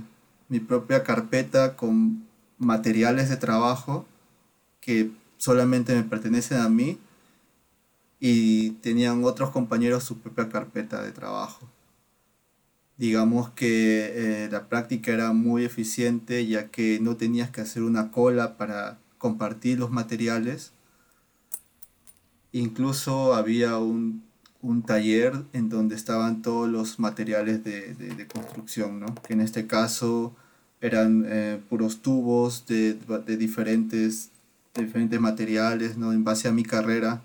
[0.48, 2.26] mi propia carpeta con
[2.58, 4.04] materiales de trabajo
[4.80, 6.98] que solamente me pertenecen a mí
[8.18, 11.68] y tenían otros compañeros su propia carpeta de trabajo.
[12.96, 18.10] Digamos que eh, la práctica era muy eficiente ya que no tenías que hacer una
[18.10, 20.72] cola para compartir los materiales.
[22.50, 24.24] Incluso había un,
[24.86, 29.14] taller en donde estaban todos los materiales de, de construcción, ¿no?
[29.14, 30.34] que en este caso
[30.82, 34.30] eran eh, puros tubos de, de, diferentes,
[34.74, 36.12] diferentes materiales, ¿no?
[36.12, 37.22] En base a mi carrera.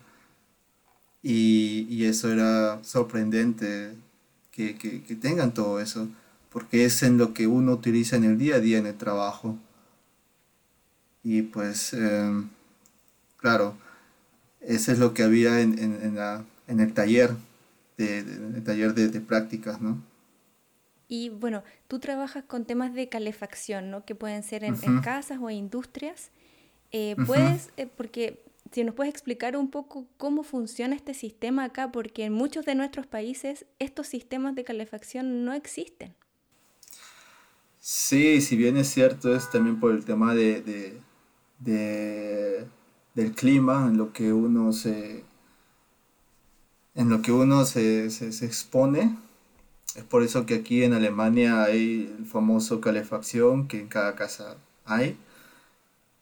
[1.24, 3.96] Y, y eso era sorprendente
[4.52, 6.08] que, que, que, tengan todo eso,
[6.52, 9.58] porque es en lo que uno utiliza en el día a día en el trabajo.
[11.24, 12.50] Y pues, em,
[13.38, 13.76] claro,
[14.62, 17.32] eso es lo que había en, en, la, en el taller,
[17.98, 20.02] de, en el taller de, de prácticas, ¿no?
[21.08, 24.04] Y bueno, tú trabajas con temas de calefacción, ¿no?
[24.04, 26.32] Que pueden ser en, casas o en industrias.
[26.92, 31.92] Eh, puedes, eh, porque si nos puedes explicar un poco cómo funciona este sistema acá,
[31.92, 36.14] porque en muchos de nuestros países estos sistemas de calefacción no existen.
[37.80, 41.00] Sí, si bien es cierto, es también por el tema de,
[41.60, 42.68] de,
[43.14, 45.24] del clima, en lo que uno se,
[46.98, 49.16] en lo que uno se, se, expone
[49.96, 54.58] es por eso que aquí en Alemania hay el famoso calefacción que en cada casa
[54.84, 55.18] hay.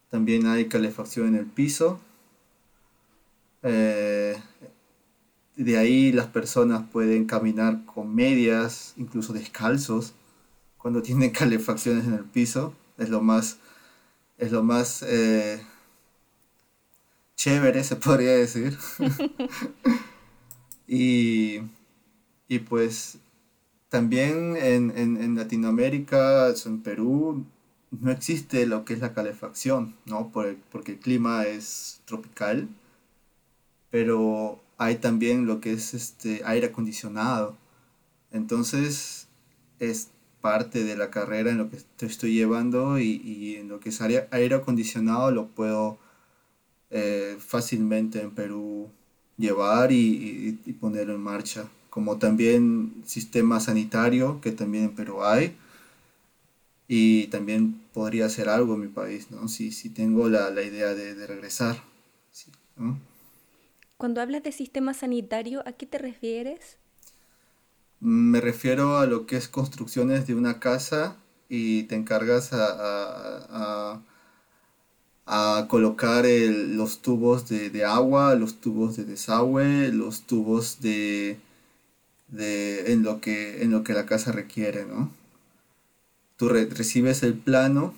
[0.09, 1.99] También hay calefacción en el piso.
[3.63, 4.37] Eh,
[5.55, 10.13] de ahí las personas pueden caminar con medias, incluso descalzos,
[10.77, 12.73] cuando tienen calefacciones en el piso.
[12.97, 13.59] Es lo más,
[14.37, 15.61] es lo más eh,
[17.35, 18.77] chévere, se podría decir.
[20.87, 21.61] y,
[22.47, 23.19] y pues
[23.89, 27.45] también en, en, Latinoamérica, en Perú,
[27.91, 30.31] no existe lo que es la calefacción, ¿no?
[30.31, 32.67] porque el clima es tropical,
[33.89, 37.57] pero hay también lo que es este aire acondicionado.
[38.31, 39.27] Entonces,
[39.79, 40.09] es
[40.41, 44.55] parte de la carrera en lo que estoy llevando y, en lo que es aire,
[44.55, 45.97] acondicionado lo puedo
[46.89, 48.91] eh, fácilmente en Perú
[49.37, 51.69] llevar y, y, ponerlo en marcha.
[51.89, 55.55] Como también sistema sanitario, que también en Perú hay.
[56.87, 59.47] Y también podría hacer algo en mi país, ¿no?
[59.47, 61.81] Si, si tengo la, la idea de, de regresar.
[63.97, 66.77] Cuando hablas de sistema sanitario, ¿a qué te refieres?
[67.99, 71.17] Me refiero a lo que es construcciones de una casa
[71.49, 72.65] y te encargas a,
[73.49, 73.84] a,
[75.67, 81.37] colocar los tubos de, agua, los tubos de desagüe, los tubos de,
[82.29, 85.11] de en, lo que, en lo que la casa requiere, ¿no?
[86.37, 87.93] Tú recibes el plano,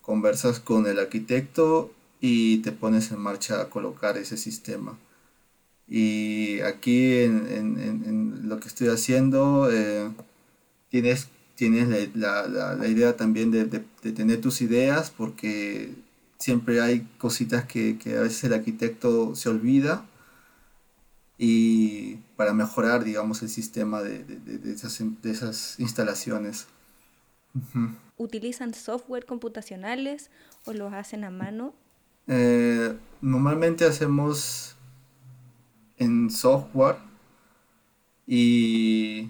[0.00, 4.98] conversas con el arquitecto y te pones en marcha a colocar ese sistema.
[5.88, 10.10] Y aquí en, lo que estoy haciendo, eh,
[10.88, 15.90] tienes, tienes la, la, idea también de, de, tener tus ideas, porque
[16.42, 20.04] siempre hay cositas que, que, a veces el arquitecto se olvida.
[21.38, 26.66] Y para mejorar, digamos, el sistema de, de esas, esas, instalaciones.
[28.16, 30.30] ¿Utilizan software computacionales
[30.64, 31.74] o los hacen a mano?
[32.28, 34.76] Eh, normalmente hacemos
[35.98, 36.96] en software
[38.26, 39.28] y,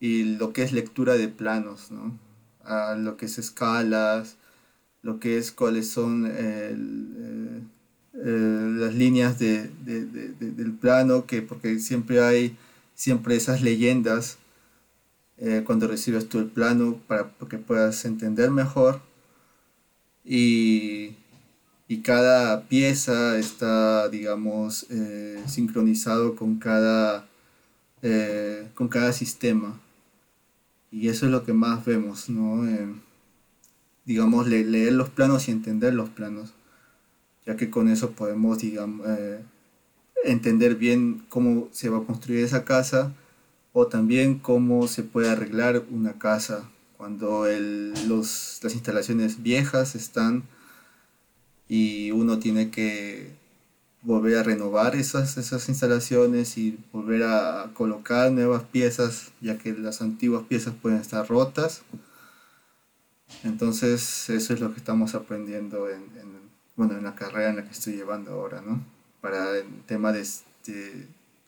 [0.00, 2.18] y, lo que es lectura de planos, ¿no?
[2.96, 4.36] lo que es escalas,
[5.02, 6.76] lo que es cuáles son eh,
[8.12, 12.56] las líneas de, de, de, del plano, que porque siempre hay
[12.94, 14.38] siempre esas leyendas
[15.38, 19.00] eh, cuando recibes tú el plano para que puedas entender mejor
[20.24, 21.14] y
[21.88, 27.26] y cada pieza está, digamos, eh, sincronizado con cada,
[28.02, 29.80] eh, con cada sistema.
[30.90, 32.62] Y eso es lo que más vemos, ¿no?
[34.08, 36.54] Eh, digamos, leer los planos y entender los planos,
[37.46, 39.06] ya que con eso podemos, digamos,
[40.24, 43.12] entender bien cómo se va a construir esa casa
[43.74, 50.42] o también cómo se puede arreglar una casa cuando el, los, las instalaciones viejas están
[51.68, 53.36] y uno tiene que
[54.02, 60.00] volver a renovar esas, esas instalaciones y volver a colocar nuevas piezas, ya que las
[60.00, 61.82] antiguas piezas pueden estar rotas.
[63.44, 66.02] Entonces eso es lo que estamos aprendiendo en,
[66.76, 68.82] bueno, en la carrera en la que estoy llevando ahora, ¿no?
[69.20, 70.26] Para el tema de,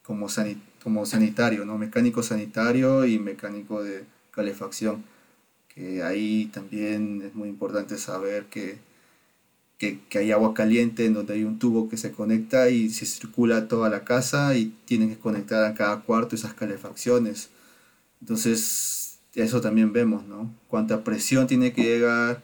[0.02, 0.28] como,
[0.82, 1.78] como sanitario, ¿no?
[1.78, 5.04] Mecánico sanitario y mecánico de calefacción,
[5.68, 8.78] que ahí también es muy importante saber que
[9.80, 13.06] que, que, hay agua caliente en donde hay un tubo que se conecta y se
[13.06, 17.48] circula toda la casa y tienen que conectar a cada cuarto esas calefacciones.
[18.20, 20.54] Entonces, eso también vemos, ¿no?
[20.68, 22.42] Cuánta presión tiene que llegar,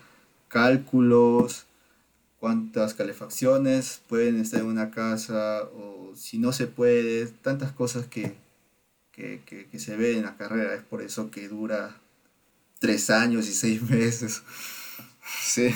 [0.49, 1.66] cálculos,
[2.40, 8.35] cuántas calefacciones pueden estar en una casa o si no se puede, tantas cosas que,
[9.12, 10.75] que, que, se ve en la carrera.
[10.75, 11.96] Es por eso que dura
[12.79, 14.42] tres años y seis meses.
[15.42, 15.75] Sí.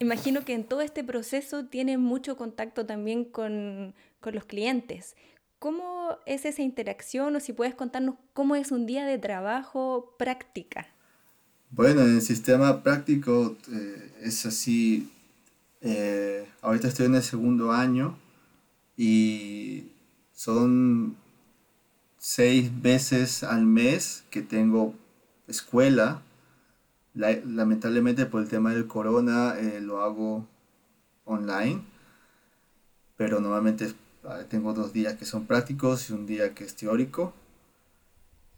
[0.00, 5.16] Imagino que en todo este proceso tiene mucho contacto también con, con, los clientes.
[5.58, 10.86] ¿Cómo es esa interacción o si puedes contarnos cómo es un día de trabajo práctica?
[11.70, 15.10] Bueno, en el sistema práctico eh, es así.
[15.80, 18.16] Eh, ahorita estoy en el segundo año
[18.96, 19.88] y
[20.32, 21.16] son
[22.18, 24.94] seis veces al mes que tengo
[25.46, 26.22] escuela
[27.18, 30.46] lamentablemente por el tema del corona eh, lo hago
[31.24, 31.82] online,
[33.16, 33.92] pero normalmente
[34.48, 37.34] tengo dos días que son prácticos y un día que es teórico.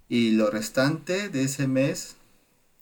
[0.08, 2.16] Y lo restante de ese mes,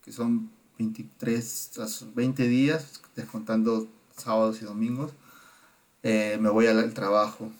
[0.02, 1.72] que son 23,
[2.14, 5.12] 20 días, descontando sábados y domingos,
[6.02, 7.50] eh, me voy al, trabajo,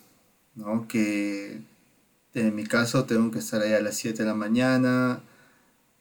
[0.55, 0.89] ¿no?
[0.89, 1.61] Que
[2.35, 5.21] en mi caso tengo que estar ahí a las 7 de la mañana,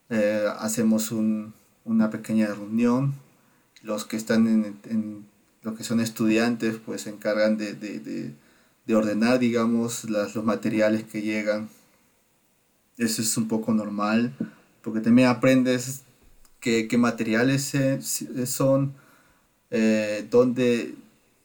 [0.09, 1.53] eh, hacemos un,
[1.84, 3.15] una pequeña reunión.
[3.84, 5.25] Los que están en, en
[5.63, 8.34] los que son estudiantes pues se encargan de, de, de,
[8.88, 11.69] de ordenar, digamos, las, los materiales que llegan.
[12.97, 14.33] Eso es un poco normal,
[14.81, 16.03] porque también aprendes
[16.61, 17.75] qué, qué materiales
[18.45, 18.93] son,
[19.69, 20.95] eh, dónde,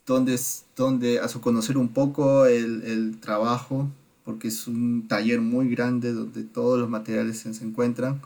[0.06, 0.40] dónde,
[0.76, 3.90] dónde, a su conocer un poco el, el, trabajo,
[4.24, 8.22] porque es un taller muy grande donde todos los materiales se, se encuentran.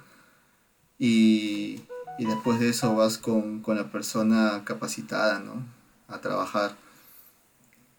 [0.99, 1.81] Y,
[2.19, 5.65] y después de eso vas con, con, la persona capacitada, ¿no?
[6.09, 6.77] A trabajar.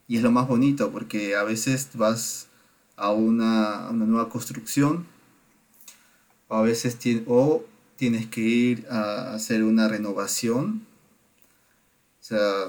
[0.07, 2.47] Y es lo más bonito porque a veces vas
[2.95, 5.05] a una, una nueva construcción
[6.47, 6.97] o a veces
[7.27, 7.63] o
[7.95, 10.85] tienes que ir a hacer una renovación.
[12.21, 12.65] O sea,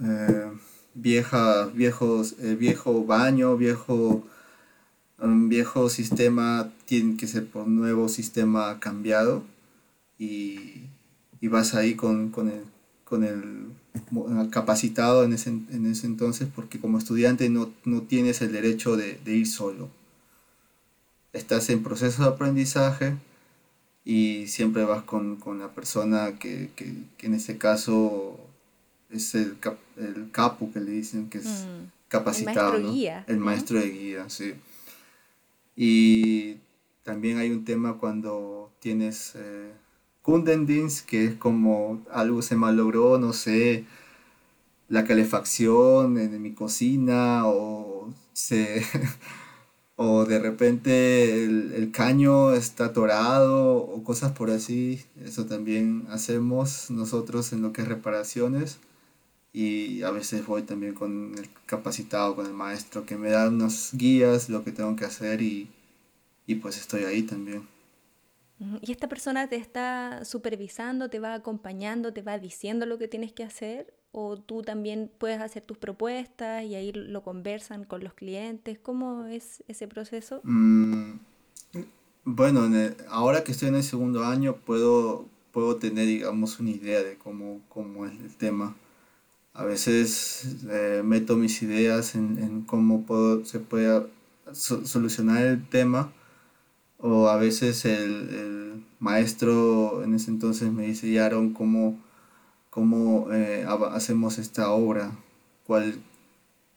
[0.00, 0.50] eh,
[0.94, 4.24] vieja, viejos, eh, viejo baño, viejo,
[5.18, 9.44] un viejo sistema tiene que ser por nuevo sistema cambiado
[10.18, 10.86] y,
[11.42, 12.64] vas ahí con, el,
[13.04, 13.68] con el
[14.50, 17.68] capacitado en ese, en ese entonces porque como estudiante no,
[18.08, 19.88] tienes el derecho de, ir solo.
[21.32, 23.14] Estás en proceso de aprendizaje
[24.04, 26.70] y siempre vas con, la persona que,
[27.20, 28.38] en este caso
[29.10, 29.56] es el,
[29.96, 32.76] el capo que le dicen que es mm, capacitado.
[32.76, 33.24] El maestro guía.
[33.26, 34.54] El maestro de guía, sí.
[35.76, 36.56] Y
[37.02, 39.72] también hay un tema cuando tienes eh,
[40.30, 43.84] Kundendins, que es como algo se malogró, no sé,
[44.88, 48.84] la calefacción en mi cocina o se
[49.96, 55.04] o de repente el, caño está atorado o cosas por así.
[55.24, 58.78] Eso también hacemos nosotros en lo que es reparaciones.
[59.52, 63.90] Y a veces voy también con el capacitado, con el maestro, que me da unas
[63.94, 65.68] guías, lo que tengo que hacer y,
[66.46, 67.79] y pues estoy ahí también.
[68.82, 73.32] ¿Y esta persona te está supervisando, te va acompañando, te va diciendo lo que tienes
[73.32, 73.94] que hacer?
[74.12, 78.78] o tú también puedes hacer tus propuestas y ahí lo conversan con los clientes.
[78.78, 80.40] ¿Cómo es ese proceso?
[80.42, 81.18] Mm,
[82.24, 82.68] bueno,
[83.08, 87.60] ahora que estoy en el segundo año puedo, puedo tener, digamos, una idea de cómo,
[87.68, 88.76] cómo es el tema.
[89.52, 94.06] A veces eh, meto mis ideas en, cómo puedo, se puede
[94.52, 96.12] solucionar el tema
[97.02, 101.98] o a veces el, el, maestro en ese entonces me dice, Yaron, ¿cómo
[102.70, 105.12] cómo eh, hacemos esta obra,
[105.66, 106.00] cuál,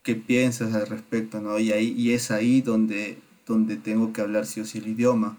[0.02, 1.60] qué piensas al respecto, ¿no?
[1.60, 5.38] Y, ahí, y es ahí donde, donde tengo que hablar sí o sí el idioma,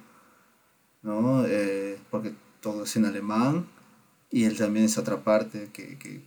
[1.02, 1.44] ¿no?
[1.46, 3.66] Eh, porque todo es en alemán
[4.30, 6.22] y él también es otra parte que, que,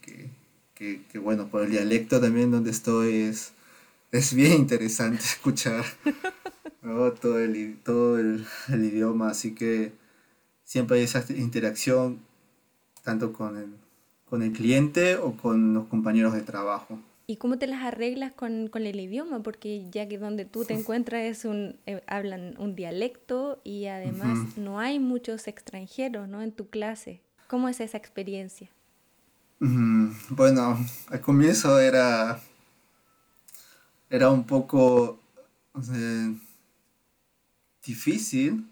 [0.75, 3.53] que, que, bueno, por el dialecto también donde estoy es,
[4.11, 5.83] es bien interesante escuchar
[7.21, 9.93] todo, el, todo el, el idioma, así que
[10.63, 12.19] siempre hay esa interacción
[13.03, 13.87] tanto con el
[14.29, 16.99] con el cliente o con los compañeros de trabajo.
[17.27, 19.43] ¿Y cómo te las arreglas con, con el idioma?
[19.43, 24.57] Porque ya que donde tú te encuentras es un, eh, hablan un dialecto y además
[24.57, 26.41] no hay muchos extranjeros ¿no?
[26.41, 27.21] en tu clase.
[27.47, 28.69] ¿Cómo es esa experiencia?
[29.59, 30.77] Bueno,
[31.09, 32.39] al comienzo era,
[34.09, 35.19] era un poco
[37.85, 38.65] difícil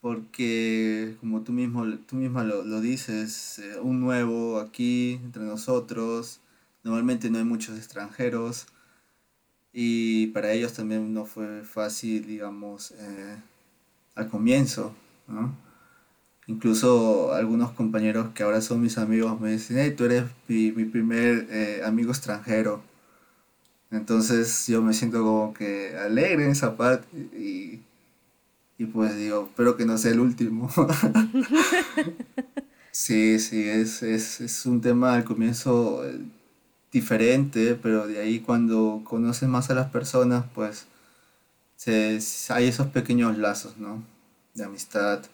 [0.00, 6.40] porque como tú mismo tú misma lo, lo dices, eh, un nuevo aquí entre nosotros,
[6.84, 8.66] normalmente no hay muchos extranjeros
[9.72, 13.36] y para ellos también no fue fácil, digamos, eh,
[14.14, 14.94] al comienzo.
[16.46, 20.84] Incluso algunos compañeros que ahora son mis amigos me dicen, hey, tú eres mi, mi
[20.84, 22.82] primer eh, amigo extranjero.
[23.90, 27.80] Entonces yo me siento como que alegre en esa parte y
[28.78, 30.70] y pues digo, espero que no sea el último.
[32.92, 36.20] sí, sí, es, es, es, un tema al comienzo eh,
[36.92, 40.86] diferente, pero de ahí cuando conoces más a las personas, pues
[41.74, 42.20] se,
[42.50, 44.04] hay esos pequeños lazos, ¿no?
[44.54, 45.24] De amistad.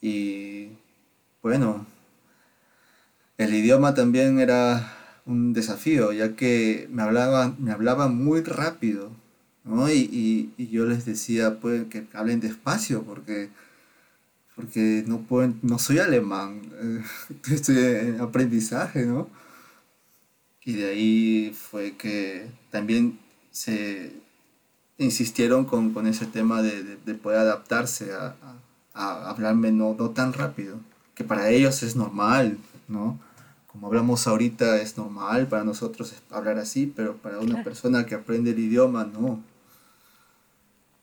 [0.00, 0.70] Y
[1.42, 1.84] bueno,
[3.36, 9.10] el idioma también era un desafío, ya que me hablaban, me hablaban muy rápido
[9.66, 9.90] ¿no?
[9.90, 13.50] Y, y, yo les decía pues, que hablen despacio porque,
[14.54, 16.62] porque no, pueden, no soy alemán,
[17.50, 19.28] estoy en aprendizaje, ¿no?
[20.64, 23.18] Y de ahí fue que también
[23.50, 24.12] se
[24.98, 28.34] insistieron con, con ese tema de, de, poder adaptarse a,
[28.94, 30.80] a, hablarme no, no tan rápido,
[31.14, 32.58] que para ellos es normal,
[32.88, 33.20] ¿no?
[33.76, 38.52] Como hablamos ahorita es normal para nosotros hablar así, pero para una persona que aprende
[38.52, 39.42] el idioma no.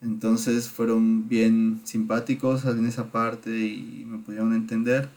[0.01, 5.07] Entonces fueron bien simpáticos en esa parte y me pudieron entender.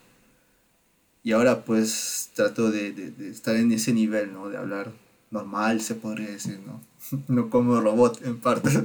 [1.23, 4.51] Y ahora pues trato de, estar en ese nivel, ¿no?
[4.51, 4.93] De hablar
[5.31, 6.83] normal, se podría decir, ¿no?
[7.29, 8.71] No como robot en parte.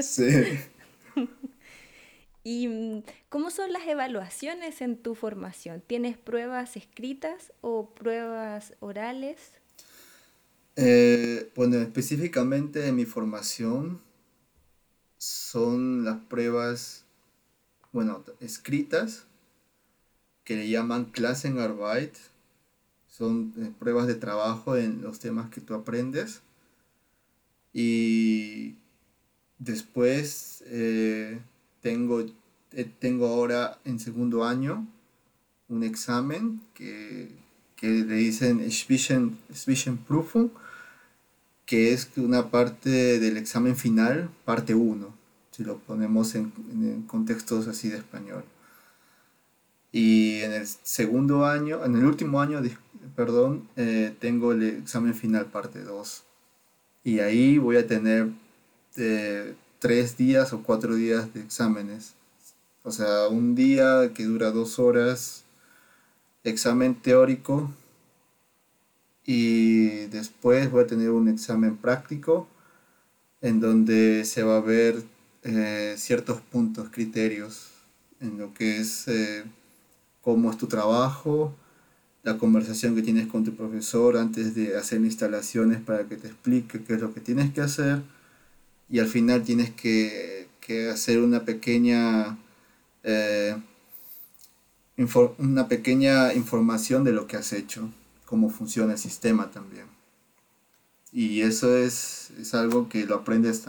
[0.00, 0.58] sí.
[2.42, 5.82] ¿Y mm, cómo son las evaluaciones en tu formación?
[5.86, 9.52] ¿Tienes pruebas escritas o pruebas orales?
[10.76, 14.00] Eh, bueno, específicamente en mi formación
[15.18, 17.04] son las pruebas,
[17.92, 19.26] bueno, escritas,
[20.44, 22.14] que le llaman Klassenarbeit.
[23.08, 26.40] Son eh, pruebas de trabajo en los temas que tú aprendes.
[27.74, 28.76] Y
[29.58, 31.40] después eh,
[31.80, 32.20] tengo,
[32.72, 34.86] eh, tengo ahora en segundo año
[35.68, 37.30] un examen que,
[37.76, 40.50] que le dicen Zwischenprüfung,
[41.66, 45.14] que es una parte del examen final, parte 1,
[45.52, 48.44] si lo ponemos en, en contextos así de español.
[49.92, 52.62] Y en el segundo año, en el último año,
[53.16, 56.22] perdón, eh, tengo el examen final parte 2.
[57.02, 58.28] Y ahí voy a tener
[58.96, 62.12] eh, tres días o cuatro días de exámenes.
[62.84, 65.42] O sea, un día que dura dos horas,
[66.44, 67.72] examen teórico.
[69.24, 72.46] Y después voy a tener un examen práctico
[73.40, 75.02] en donde se va a ver
[75.44, 77.70] eh, ciertos puntos, criterios,
[78.20, 79.06] en lo que es
[80.20, 81.54] cómo es tu trabajo,
[82.22, 86.82] la conversación que tienes con tu profesor antes de hacer instalaciones para que te explique
[86.82, 88.02] qué es lo que tienes que hacer
[88.90, 90.48] y al final tienes que,
[90.92, 92.38] hacer una pequeña
[93.02, 93.56] eh,
[95.38, 97.90] una pequeña información de lo que has hecho,
[98.24, 99.86] cómo funciona el sistema también.
[101.12, 103.64] Y eso es, algo que lo aprendes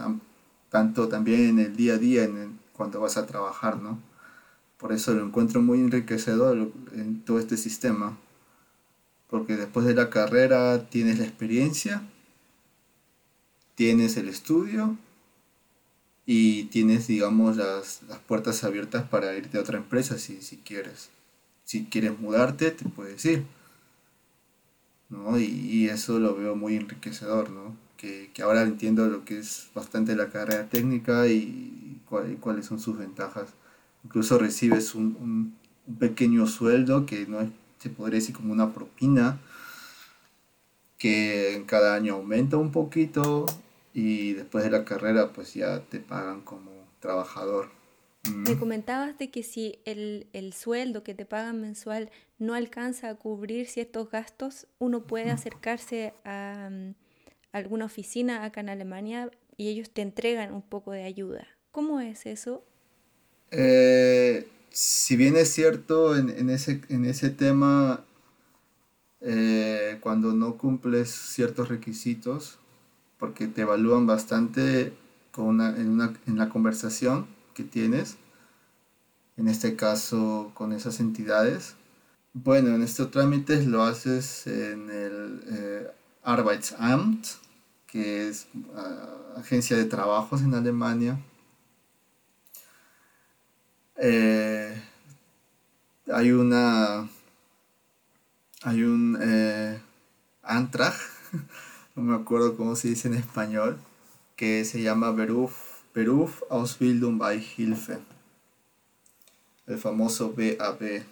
[0.70, 3.98] tanto también en el día a día, en cuando vas a trabajar, ¿no?
[4.76, 8.16] Por eso lo encuentro muy enriquecedor en todo este sistema.
[9.28, 12.02] Porque después de la carrera tienes la experiencia,
[13.74, 14.96] tienes el estudio
[16.26, 21.10] y tienes, digamos, las, puertas abiertas para irte a otra empresa si, si quieres.
[21.64, 23.44] Si quieres mudarte, te puedes ir.
[25.10, 25.38] ¿no?
[25.38, 27.76] Y, eso lo veo muy enriquecedor, ¿no?
[27.96, 32.98] Que, ahora entiendo lo que es bastante la carrera técnica y, y cuáles son sus
[32.98, 33.48] ventajas
[34.04, 35.54] incluso recibes un,
[35.98, 39.40] pequeño sueldo que no se podría decir como una propina,
[40.96, 43.46] que cada año aumenta un poquito
[43.92, 46.70] y después de la carrera pues ya te pagan como
[47.00, 47.70] trabajador.
[48.28, 53.66] Me comentabas de que si el, sueldo que te pagan mensual no alcanza a cubrir
[53.66, 56.70] ciertos gastos, uno puede acercarse a,
[57.52, 61.46] a alguna oficina acá en Alemania y ellos te entregan un poco de ayuda.
[61.72, 62.64] ¿Cómo es eso?
[63.50, 68.04] Eh, si bien es cierto en, ese, en ese tema,
[69.20, 72.58] eh, cuando no cumples ciertos requisitos,
[73.22, 74.92] porque te evalúan bastante
[75.30, 78.16] con en, la conversación que tienes,
[79.36, 81.76] en este caso con esas entidades.
[82.32, 85.90] Bueno, en estos trámites lo haces en el eh,
[86.24, 87.24] Arbeitsamt,
[87.86, 91.16] que es uh, agencia de trabajos en Alemania
[94.04, 94.82] eh,
[96.12, 97.08] hay una.
[98.62, 99.80] Hay un eh,
[100.42, 100.94] Antrag,
[101.94, 103.78] no me acuerdo cómo se dice en español,
[104.36, 105.54] que se llama Beruf,
[105.94, 107.98] Beruf Ausbildung bei Hilfe.
[109.66, 111.02] El famoso BAB.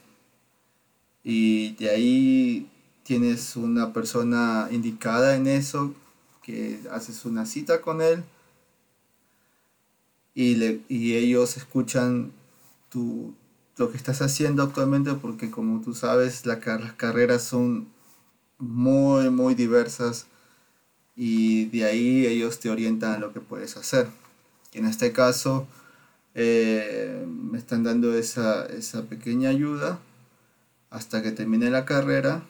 [1.22, 2.70] Y de ahí
[3.02, 5.94] tienes una persona indicada en eso,
[6.42, 8.24] que haces una cita con él
[10.34, 12.32] y, le, y ellos escuchan
[13.76, 16.58] lo que estás haciendo actualmente, porque como tú sabes, las
[16.96, 17.88] carreras son
[18.58, 20.26] muy, muy diversas
[21.16, 24.08] y de ahí ellos te orientan a lo que puedes hacer.
[24.72, 25.66] En este caso,
[26.34, 29.98] eh, me están dando esa, esa pequeña ayuda
[30.90, 32.42] hasta que termine la carrera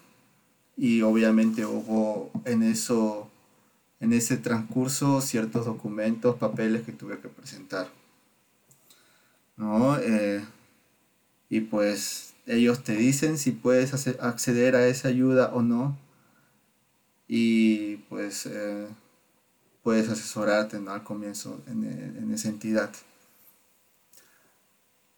[0.77, 3.31] y obviamente hubo en eso
[4.01, 7.89] en ese transcurso ciertos documentos, papeles que tuve que presentar.
[9.61, 9.99] ¿no?
[9.99, 10.43] Eh,
[11.51, 15.97] y pues ellos te dicen si puedes acceder a esa ayuda o no.
[17.33, 18.89] Y pues eh,
[19.85, 22.91] puedes asesorarte al comienzo en, esa entidad.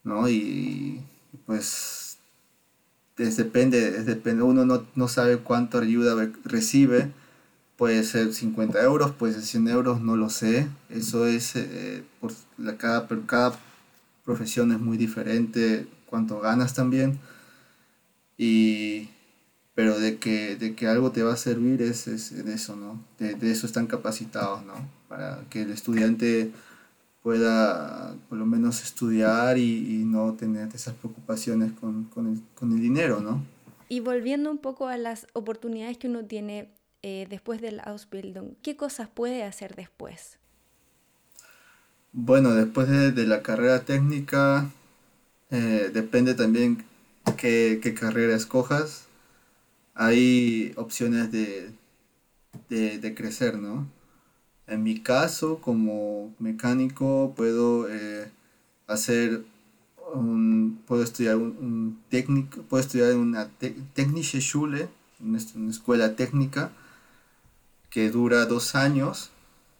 [0.05, 0.29] ¿no?
[0.29, 1.01] Y,
[1.47, 2.19] pues
[3.17, 7.11] depende, depende, uno no, sabe cuánto ayuda recibe,
[7.79, 12.33] puede ser 50 euros, puede ser 100 euros, no lo sé, eso es eh, por
[12.59, 13.59] la, cada, cada
[14.23, 17.19] profesión es muy diferente, cuánto ganas también.
[18.37, 19.09] Y,
[19.75, 23.03] pero de que, de que algo te va a servir es, es de eso, ¿no?
[23.19, 24.75] De, eso están capacitados, ¿no?
[25.09, 26.51] Para que el estudiante
[27.23, 33.43] pueda por lo menos estudiar y, no tener esas preocupaciones con, el, dinero, ¿no?
[33.89, 36.71] Y volviendo un poco a las oportunidades que uno tiene
[37.03, 40.39] eh, después del Ausbildung, ¿qué cosas puede hacer después?
[42.13, 44.71] Bueno, después de, la carrera técnica,
[45.51, 46.85] eh, depende también
[47.39, 49.07] qué, carrera escojas.
[49.95, 51.75] Hay opciones de,
[53.15, 53.87] crecer, ¿no?
[54.67, 58.31] En mi caso, como mecánico, puedo eh,
[58.87, 59.45] hacer
[60.15, 63.49] un, puedo estudiar un, técnico, puedo estudiar una
[63.95, 64.89] Technische Schule,
[65.21, 65.39] una
[65.71, 66.73] escuela técnica,
[67.91, 69.31] que dura dos años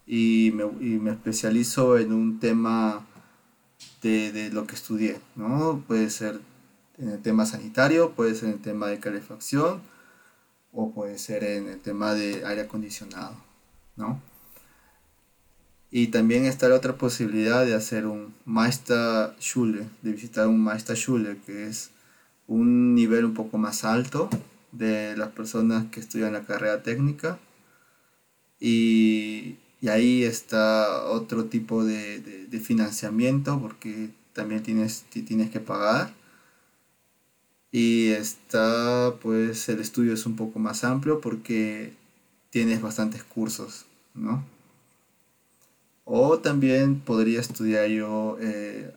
[0.05, 3.05] y me, y me especializo en un tema
[4.03, 5.83] de, de, lo que estudié, ¿no?
[5.87, 6.39] Puede ser
[6.99, 9.81] en el tema sanitario, puede ser en el tema de calefacción
[10.73, 13.35] o puede ser en el tema de aire acondicionado,
[13.95, 14.19] ¿no?
[15.91, 21.67] Y también está la otra posibilidad de hacer un Meisterschule, de visitar un Meisterschule, que
[21.67, 21.91] es
[22.47, 24.27] un nivel un poco más alto
[24.71, 27.37] de las personas que estudian la carrera técnica.
[28.59, 36.13] Y, y ahí está otro tipo de, financiamiento, porque también tienes, tienes que pagar.
[37.73, 41.93] Y está, pues, el estudio es un poco más amplio porque
[42.51, 44.45] tienes bastantes cursos, ¿no?
[46.05, 48.93] O también podría estudiar yo eh,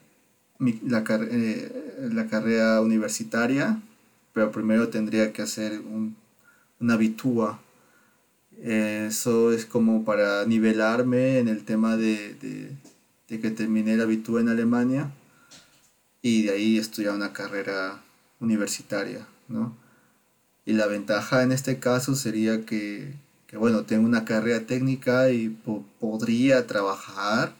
[0.58, 3.80] la, eh, la, carrera universitaria,
[4.34, 6.14] pero primero tendría que hacer un,
[6.78, 7.58] una bitúa.
[8.62, 12.72] eso es como para nivelarme en el tema de, de,
[13.28, 15.10] de que terminé la bitúa en Alemania
[16.20, 18.02] y de ahí estudiar una carrera
[18.40, 19.76] universitaria, ¿no?
[20.64, 23.14] Y la ventaja en este caso sería que
[23.46, 25.48] que bueno, tengo una carrera técnica y
[26.00, 27.54] podría trabajar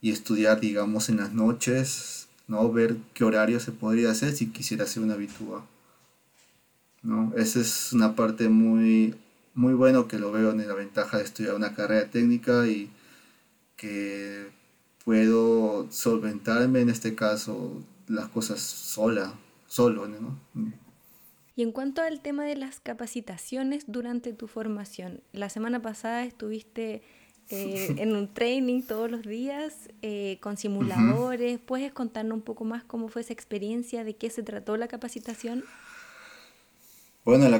[0.00, 2.70] y estudiar, digamos, en las noches, ¿no?
[2.70, 5.64] Ver qué horario se podría hacer si quisiera hacer una habitúa.
[7.02, 7.32] ¿no?
[7.36, 9.14] Esa es una parte muy,
[9.54, 12.90] muy bueno que lo veo en la ventaja de estudiar una carrera técnica y
[13.76, 14.48] que
[15.04, 19.34] puedo solventarme en este caso las cosas sola,
[19.66, 20.40] solo, ¿no?
[21.56, 27.02] Y en cuanto al tema de las capacitaciones durante tu formación, la semana pasada estuviste
[27.48, 31.58] eh, en un training todos los días eh, con simuladores.
[31.58, 35.64] ¿Puedes contarnos un poco más cómo fue esa experiencia, de qué se trató la capacitación?
[37.24, 37.58] Bueno, la,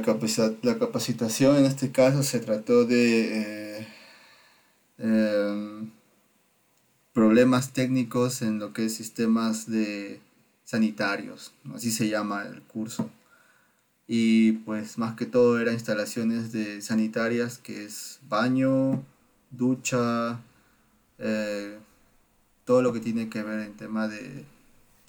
[0.63, 3.89] la capacitación en este caso se trató de eh,
[4.99, 5.91] em,
[7.13, 10.21] problemas técnicos en lo que es sistemas de
[10.67, 13.09] sanitarios, así se llama el curso
[14.09, 19.03] y pues más que todo era instalaciones de sanitarias que es baño,
[19.51, 20.41] ducha,
[21.19, 21.79] eh,
[22.65, 24.45] todo lo que tiene que ver en tema de,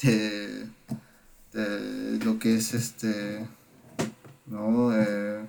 [0.01, 0.67] de,
[2.23, 3.47] lo que es este,
[4.47, 4.91] ¿no?
[4.95, 5.45] Eh,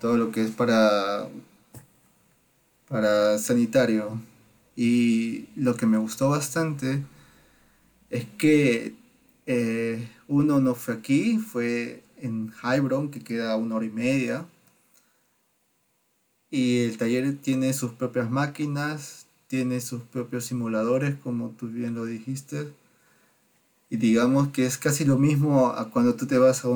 [0.00, 1.28] todo lo que es para,
[2.88, 4.20] para sanitario.
[4.80, 7.02] Y lo que me gustó bastante
[8.10, 8.94] es que
[9.46, 14.46] eh, uno no fue aquí, fue en Heilbronn, que queda una hora y media.
[16.48, 22.04] Y el taller tiene sus propias máquinas, tiene sus propios simuladores, como tú bien lo
[22.04, 22.72] dijiste.
[23.90, 26.68] Y digamos que es casi lo mismo a cuando tú te vas a,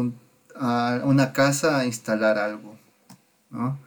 [0.56, 2.76] a una casa a instalar algo.
[3.50, 3.78] ¿no?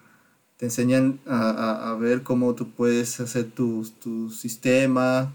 [0.57, 5.33] Te enseñan a, a, ver cómo tú puedes hacer tu, tu sistema,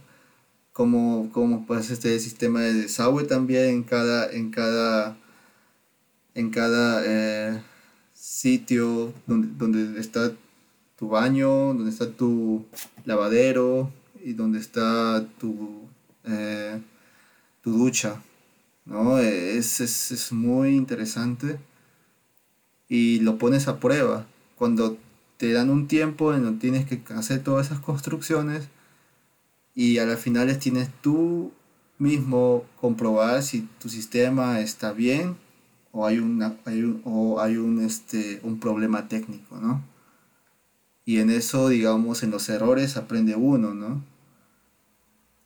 [0.73, 5.19] cómo, cómo pues este sistema de desagüe también en cada, en cada,
[6.35, 7.63] en cada eh,
[8.15, 10.33] sitio donde, donde está
[10.97, 12.65] tu baño, donde está tu
[13.05, 13.93] lavadero
[14.25, 15.83] y donde está tu,
[16.25, 16.81] eh,
[17.63, 18.23] tu ducha.
[18.87, 19.19] ¿no?
[19.19, 21.59] Es, es, es, muy interesante
[22.89, 24.27] y lo pones a prueba.
[24.57, 24.99] Cuando
[25.41, 28.69] te dan un tiempo en donde tienes que hacer todas esas construcciones,
[29.75, 31.51] y a las finales tienes tú
[31.97, 35.37] mismo comprobar si tu sistema está bien
[35.93, 39.83] o hay, una, hay un, o hay un, este, un problema técnico, ¿no?
[41.07, 44.05] Y en eso, digamos, en los errores aprende uno, ¿no?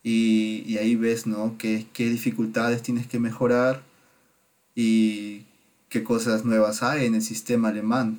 [0.03, 1.55] Y, y ahí ves, ¿no?
[1.57, 3.85] Qué, qué dificultades tienes que mejorar
[4.75, 5.45] y
[5.89, 8.19] qué cosas nuevas hay en el sistema alemán,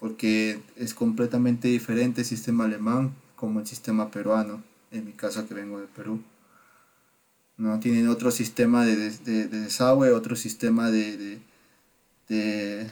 [0.00, 5.54] porque es completamente diferente el sistema alemán como el sistema peruano en mi caso que
[5.54, 6.20] vengo de Perú.
[7.56, 7.78] ¿no?
[7.78, 11.38] Tienen otro sistema de, de, de desagüe, otro sistema de,
[12.28, 12.90] de,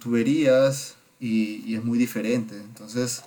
[0.00, 2.56] tuberías y, es muy diferente.
[2.56, 3.22] Entonces,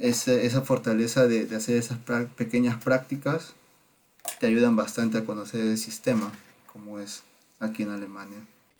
[0.00, 1.98] esa, esa fortaleza de hacer esas
[2.36, 3.54] pequeñas prácticas
[4.40, 6.32] te ayudan bastante a conocer el sistema,
[6.72, 7.22] como es
[7.60, 8.38] aquí en Alemania.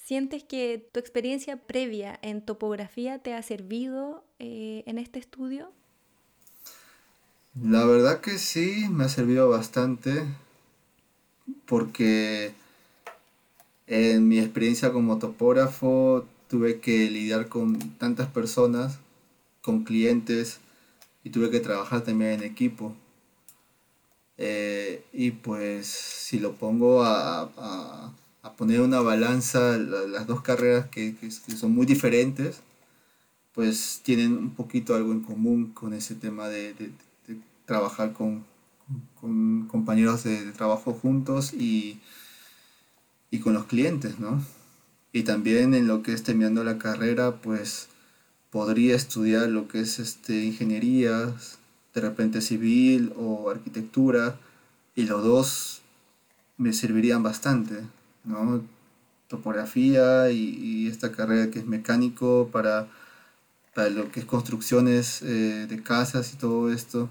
[0.09, 5.71] ¿Sientes que tu experiencia previa en topografía te ha servido eh, en este estudio?
[7.63, 10.25] La verdad que sí, me ha servido bastante
[11.67, 12.55] porque
[13.87, 19.01] En mi experiencia como topógrafo tuve que lidiar con tantas personas,
[19.61, 20.61] con clientes
[21.23, 22.95] y tuve que trabajar también en equipo.
[24.39, 28.13] Eh, y pues si lo pongo a, a,
[28.57, 32.61] poner una balanza, las dos carreras que, que, son muy diferentes,
[33.55, 36.91] pues tienen un poquito algo en común con ese tema de, de,
[37.67, 38.45] trabajar con,
[39.21, 42.01] con compañeros de, trabajo juntos y,
[43.31, 44.43] y con los clientes, ¿no?
[45.13, 47.89] Y también en lo que es terminando la carrera, pues
[48.51, 51.35] podría estudiar lo que es este, ingeniería,
[51.95, 54.39] de repente civil o arquitectura,
[54.95, 55.83] y los dos
[56.57, 57.83] me servirían bastante,
[58.29, 58.63] ¿no?
[59.27, 62.89] Topografía y, esta carrera que es mecánico para,
[63.75, 67.11] para lo que es construcciones eh, de casas y todo esto,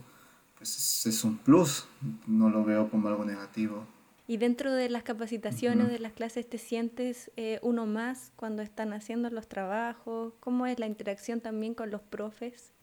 [0.57, 1.85] pues es un plus,
[2.25, 3.85] no lo veo como algo negativo.
[4.29, 8.91] Y dentro de las capacitaciones, de las clases, ¿te sientes eh, uno más cuando están
[8.91, 10.33] haciendo los trabajos?
[10.41, 12.73] ¿Cómo es la interacción también con los profes?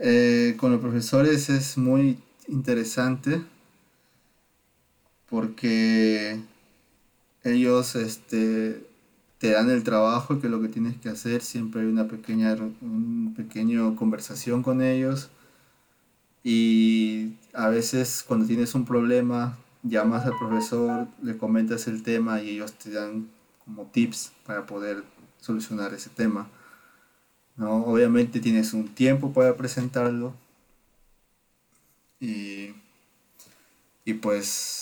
[0.00, 2.18] Eh, con los profesores es muy
[2.48, 3.40] interesante
[5.28, 6.40] porque
[7.44, 8.86] ellos este,
[9.38, 13.34] te dan el trabajo que lo que tienes que hacer, siempre hay una pequeña un
[13.36, 15.30] pequeño conversación con ellos
[16.44, 22.50] y a veces cuando tienes un problema llamas al profesor, le comentas el tema y
[22.50, 23.28] ellos te dan
[23.64, 25.04] como tips para poder
[25.40, 26.48] solucionar ese tema.
[27.56, 27.84] ¿no?
[27.84, 30.34] Obviamente tienes un tiempo para presentarlo
[32.20, 32.74] y,
[34.04, 34.81] y pues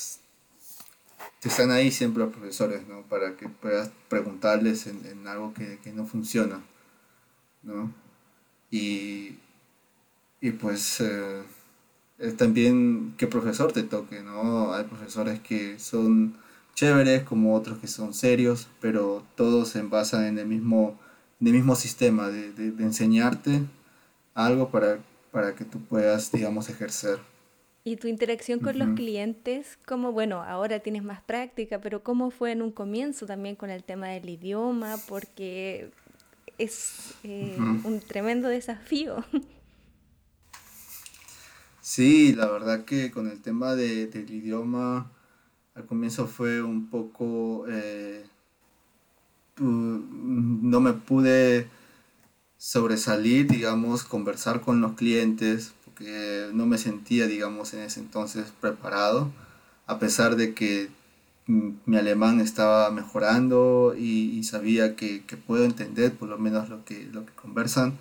[1.49, 3.03] están ahí siempre los profesores ¿no?
[3.03, 6.61] para que puedas preguntarles en, en algo que, que, no funciona.
[7.63, 7.93] ¿no?
[8.71, 9.39] Y,
[10.41, 11.01] y pues...
[11.01, 11.43] Eh,
[12.37, 14.75] también qué profesor te toque, ¿no?
[14.75, 16.37] Hay profesores que son
[16.75, 20.99] chéveres, como otros que son serios, pero todos se basan en el mismo,
[21.41, 23.63] en el mismo sistema de, de, enseñarte
[24.35, 24.99] algo para,
[25.33, 27.19] para que tú puedas, digamos, ejercer.
[27.83, 29.79] ¿Y tu interacción con los clientes?
[29.87, 33.85] como bueno, ahora tienes más práctica, pero cómo fue en un comienzo también con el
[33.85, 34.99] tema del idioma?
[35.09, 35.91] Porque
[36.59, 39.25] es eh, un tremendo desafío.
[41.83, 45.11] Sí, la verdad que con el tema de, del idioma,
[45.75, 47.65] al comienzo fue un poco...
[47.69, 48.25] Eh,
[49.59, 51.69] no me pude
[52.57, 55.73] sobresalir, digamos, conversar con los clientes,
[56.53, 59.31] no me sentía, digamos, en ese entonces preparado,
[59.87, 60.89] a pesar de que
[61.47, 67.09] mi alemán estaba mejorando y, sabía que, que, puedo entender por lo menos lo que,
[67.13, 67.99] lo que conversan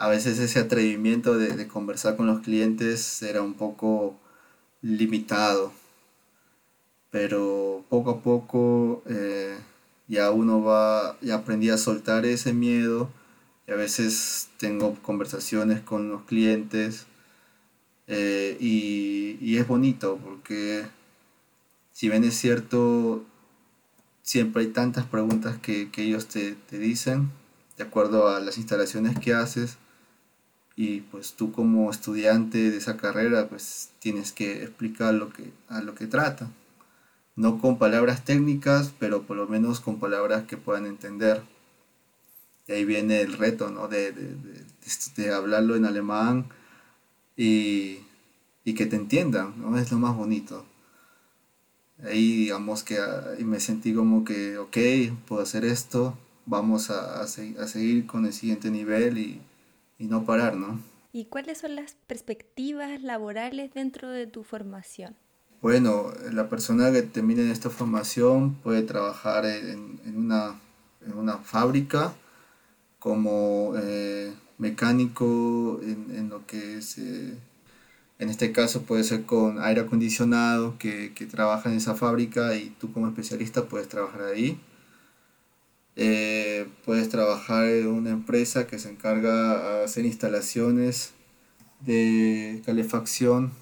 [0.00, 4.18] a veces ese atrevimiento de, conversar con los clientes era un poco
[4.80, 5.72] limitado,
[7.10, 9.58] pero poco a poco eh,
[10.08, 13.10] ya uno va, ya aprendí a soltar ese miedo
[13.68, 17.04] y a veces tengo conversaciones con los clientes
[18.10, 20.84] eh, y, es bonito porque
[21.92, 23.24] si bien es cierto,
[24.22, 27.30] siempre hay tantas preguntas que, ellos te, te dicen
[27.76, 29.78] de acuerdo a las instalaciones que haces,
[30.76, 35.82] y pues tú como estudiante de esa carrera pues tienes que explicar lo que, a
[35.82, 36.50] lo que trata.
[37.36, 41.42] No con palabras técnicas, pero por lo menos con palabras que puedan entender.
[42.66, 43.88] Y ahí viene el reto, ¿no?
[43.88, 44.36] De, de,
[45.16, 46.46] de, hablarlo en alemán
[47.36, 47.98] y,
[48.64, 49.76] y, que te entiendan, ¿no?
[49.78, 50.64] Es lo más bonito.
[52.04, 52.98] Ahí digamos que
[53.40, 54.76] me sentí como que, ok,
[55.26, 56.16] puedo hacer esto,
[56.46, 59.40] vamos a, a, a seguir con el siguiente nivel y,
[59.98, 60.80] y no parar, ¿no?
[61.12, 65.16] ¿Y cuáles son las perspectivas laborales dentro de tu formación?
[65.60, 70.58] Bueno, la persona que termine esta formación puede trabajar en, en, una,
[71.04, 72.14] en una, fábrica
[72.98, 77.36] como eh, mecánico en, en, lo que es, eh,
[78.20, 82.70] en este caso puede ser con aire acondicionado que, que trabaja en esa fábrica y
[82.80, 84.60] tú como especialista puedes trabajar ahí
[85.96, 91.12] eh, puedes trabajar en una empresa que se encarga de hacer instalaciones
[91.80, 93.52] de calefacción.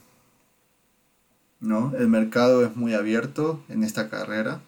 [1.61, 1.92] ¿no?
[1.99, 4.61] El mercado es muy abierto en esta carrera.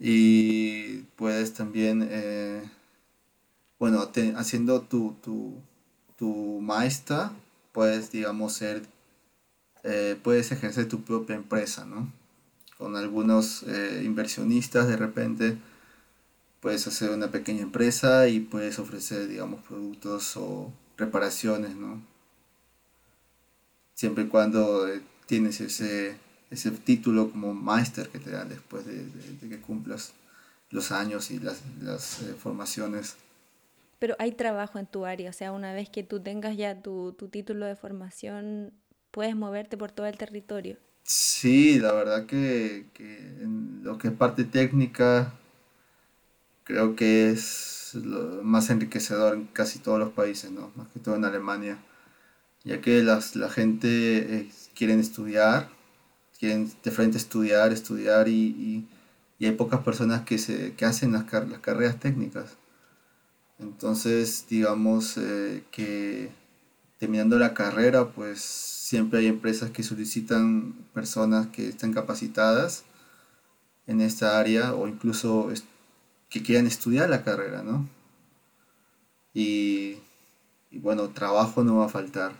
[0.00, 2.62] Y puedes también, eh,
[3.80, 5.54] bueno, haciendo tu, tu,
[6.16, 7.32] tu maestra,
[7.72, 8.82] puedes, digamos, ser,
[9.82, 12.12] eh, puedes ejercer tu propia empresa, ¿no?
[12.80, 15.58] con algunos eh, inversionistas de repente
[16.60, 22.00] puedes hacer una pequeña empresa y puedes ofrecer digamos productos o reparaciones no
[23.92, 26.16] siempre y cuando eh, tienes ese
[26.50, 29.06] ese título como máster que te dan después de,
[29.46, 30.14] que cumplas
[30.70, 33.16] los años y las, las formaciones.
[34.00, 37.12] Pero hay trabajo en tu área, o sea, una vez que tú tengas ya tu,
[37.12, 38.72] tu título de formación,
[39.12, 40.78] puedes moverte por todo el territorio.
[41.02, 45.34] Sí, la verdad que, en lo que es parte técnica,
[46.64, 50.70] creo que es lo más enriquecedor en casi todos los países, ¿no?
[50.76, 51.78] Más que todo en Alemania,
[52.64, 53.88] ya que las, la gente
[54.36, 55.68] eh, quiere estudiar,
[56.38, 58.86] quieren de frente estudiar, estudiar y,
[59.38, 62.59] y, hay pocas personas que, se, que hacen las, las carreras técnicas.
[63.60, 66.30] Entonces, digamos eh, que
[66.98, 72.84] terminando la carrera, pues siempre hay empresas que solicitan personas que estén capacitadas
[73.86, 75.50] en esta área o incluso
[76.28, 77.88] que quieran estudiar la carrera, ¿no?
[79.34, 79.98] Y,
[80.72, 82.32] bueno, trabajo no va a faltar.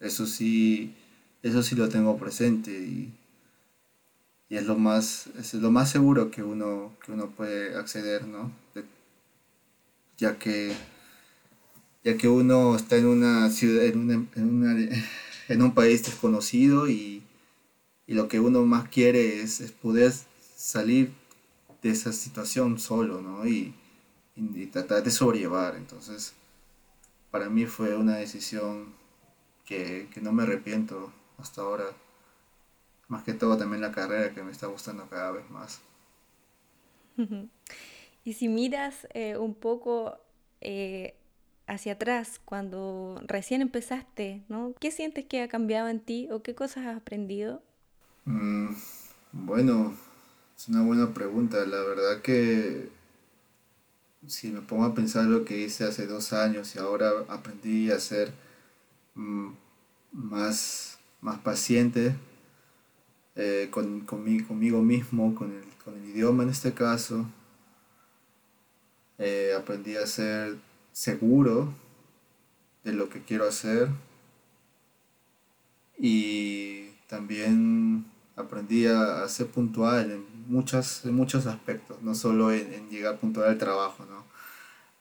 [0.00, 0.94] Eso sí,
[1.42, 3.12] eso sí lo tengo presente y,
[4.50, 8.52] es lo más, es lo más seguro que uno, que uno puede acceder, ¿no?
[10.18, 10.74] Ya que
[12.04, 14.28] ya que uno está en una ciudad, en,
[15.48, 17.22] en, un país desconocido y,
[18.06, 20.12] lo que uno más quiere es, poder
[20.54, 21.10] salir
[21.82, 23.46] de esa situación solo, ¿no?
[23.46, 23.74] Y,
[24.72, 25.76] tratar de sobrellevar.
[25.76, 26.34] Entonces,
[27.30, 28.92] para mí fue una decisión
[29.64, 31.86] que, no me arrepiento hasta ahora.
[33.08, 35.80] Más que todo también la carrera que me está gustando cada vez más.
[38.24, 40.18] Y si miras eh, un poco
[40.60, 41.14] eh,
[41.66, 44.74] hacia atrás, cuando recién empezaste, ¿no?
[44.80, 47.62] ¿Qué sientes que ha cambiado en ti o qué cosas has aprendido?
[48.24, 48.74] Mm,
[49.32, 49.94] bueno,
[50.56, 51.64] es una buena pregunta.
[51.66, 52.88] La verdad que
[54.26, 57.98] si me pongo a pensar lo que hice hace dos años y ahora aprendí a
[57.98, 58.32] ser
[59.14, 59.50] mm,
[60.12, 62.14] más, más paciente
[63.36, 67.26] eh, con, conmigo mismo, con el, con el, idioma en este caso.
[69.18, 70.56] Eh, aprendí a ser
[70.92, 71.72] seguro
[72.82, 73.88] de lo que quiero hacer
[75.98, 78.06] y también
[78.36, 84.24] aprendí a, ser puntual en, muchos aspectos, no solo en, llegar puntual al trabajo, ¿no?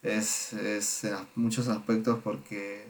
[0.03, 2.85] Es, es, en muchos aspectos porque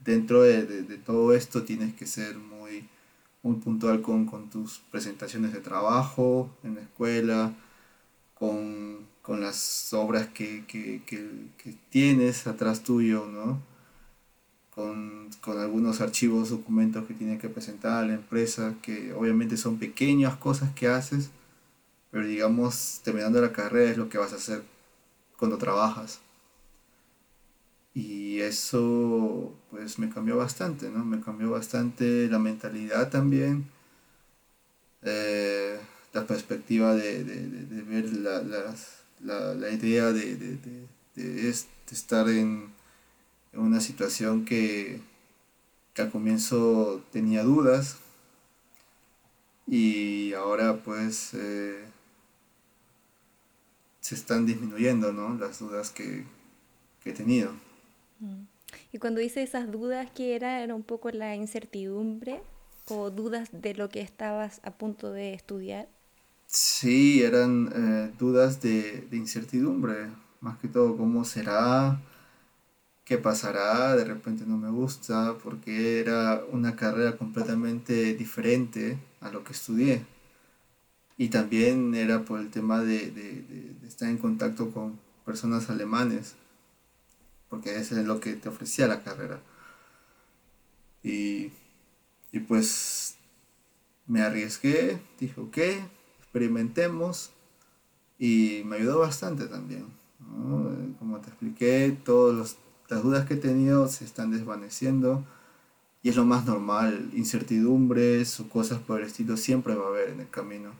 [0.00, 2.88] dentro de, de, todo esto tienes que ser muy,
[3.42, 7.54] muy puntual con, con tus presentaciones de trabajo en la escuela,
[8.34, 10.64] con con las obras que,
[11.88, 13.62] tienes atrás tuyo, ¿no?
[14.74, 20.36] Con, algunos archivos, documentos que tienes que presentar a la empresa, que obviamente son pequeñas
[20.36, 21.30] cosas que haces,
[22.10, 24.62] pero digamos, terminando la carrera es lo que vas a hacer
[25.38, 26.20] cuando trabajas.
[27.94, 31.02] Y eso pues me cambió bastante, ¿no?
[31.04, 33.66] Me cambió bastante la mentalidad también.
[35.02, 35.78] Eh,
[36.12, 37.24] la perspectiva de,
[37.88, 41.48] ver las, la, la idea de, de, de,
[41.90, 42.72] estar en,
[43.52, 45.00] una situación que,
[45.94, 47.98] que, al comienzo tenía dudas
[49.66, 51.84] y ahora pues eh,
[54.00, 55.34] se están disminuyendo ¿no?
[55.36, 56.24] las dudas que,
[57.02, 57.52] que he tenido.
[58.18, 58.42] Mm.
[58.92, 60.62] Y cuando dice esas dudas, ¿qué era?
[60.62, 62.42] ¿Era un poco la incertidumbre
[62.86, 65.88] o dudas de lo que estabas a punto de estudiar?
[66.54, 70.08] Sí, eran eh, dudas de, incertidumbre,
[70.40, 72.00] más que todo cómo será,
[73.04, 79.42] qué pasará, de repente no me gusta, porque era una carrera completamente diferente a lo
[79.42, 80.06] que estudié.
[81.16, 86.36] Y también era por el tema de, estar en contacto con personas alemanes,
[87.50, 89.40] porque eso es lo que te ofrecía la carrera.
[91.02, 91.50] Y,
[92.30, 93.16] y pues
[94.06, 95.58] me arriesgué, dije, ok,
[96.34, 97.30] experimentemos
[98.18, 99.86] y me ayudó bastante también.
[100.98, 102.56] Como te expliqué, todas
[102.88, 105.24] las dudas que he tenido se están desvaneciendo
[106.02, 110.08] y es lo más normal, incertidumbres o cosas por el estilo siempre va a haber
[110.08, 110.72] en el camino.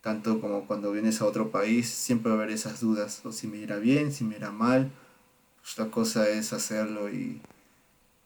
[0.00, 3.46] Tanto como cuando vienes a otro país, siempre va a haber esas dudas, o si
[3.46, 4.90] me irá bien, si me irá mal.
[5.60, 7.40] Pues la cosa es hacerlo y,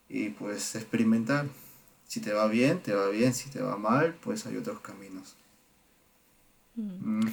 [0.09, 1.47] y pues experimentar.
[2.07, 5.36] Si te va bien, te va bien, si te va mal, pues hay otros caminos.
[6.74, 7.26] Mm.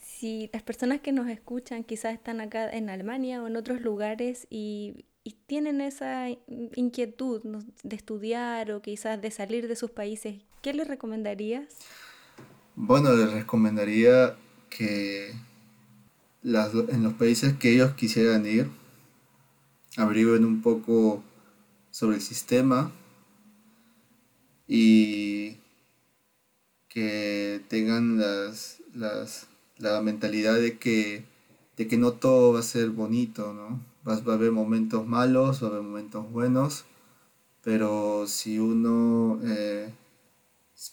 [0.00, 4.46] Si las personas que nos escuchan quizás están acá en Alemania o en otros lugares
[4.50, 5.04] y,
[5.46, 6.28] tienen esa
[6.76, 7.42] inquietud
[7.82, 11.66] de estudiar o quizás de salir de sus países, ¿qué les recomendarías?
[12.74, 14.36] Bueno, les recomendaría
[14.70, 15.32] que
[16.42, 18.68] en los países que ellos quisieran ir,
[19.96, 21.22] averigüen un poco
[21.90, 22.92] sobre el sistema
[24.66, 25.56] y
[26.88, 29.46] que tengan las, las,
[29.78, 31.24] la mentalidad de que,
[31.76, 33.80] de que no todo va a ser bonito, ¿no?
[34.08, 36.84] Va, a haber momentos malos, va a haber momentos buenos,
[37.62, 39.92] pero si uno eh,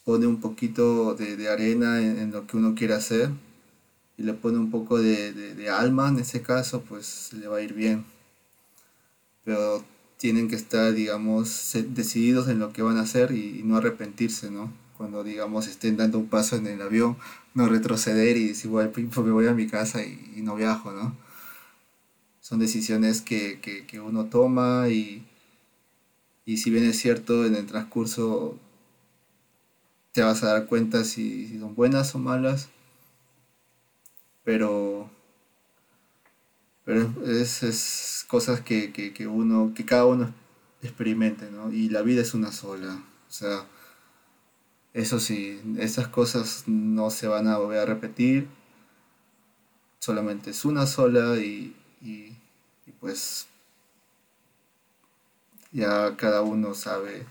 [0.04, 3.32] pone un poquito de, arena en, lo que uno quiere hacer
[4.18, 7.62] y le pone un poco de, de alma en ese caso, pues le va a
[7.62, 8.06] ir bien.
[9.44, 9.84] Pero
[10.18, 14.72] tienen que estar, digamos, decididos en lo que van a hacer y, no arrepentirse, ¿no?
[14.98, 17.18] Cuando, digamos, estén dando un paso en el avión,
[17.54, 21.16] no retroceder y decir, bueno, me voy a mi casa y, no viajo, ¿no?
[22.42, 25.26] Son decisiones que, que, uno toma y,
[26.46, 28.58] y si bien es cierto, en el transcurso
[30.14, 32.70] te vas a dar cuenta si, si son buenas o malas,
[34.44, 35.10] pero
[36.88, 40.34] pero es, es cosas que, que, que, uno, que cada uno
[40.82, 41.70] experimente, ¿no?
[41.70, 43.04] Y la vida es una sola.
[43.28, 43.66] O sea,
[44.98, 48.48] eso sí, esas cosas no se van a volver a repetir.
[50.00, 52.34] Solamente es una sola y, y,
[53.00, 53.46] pues
[55.72, 57.26] ya cada uno sabe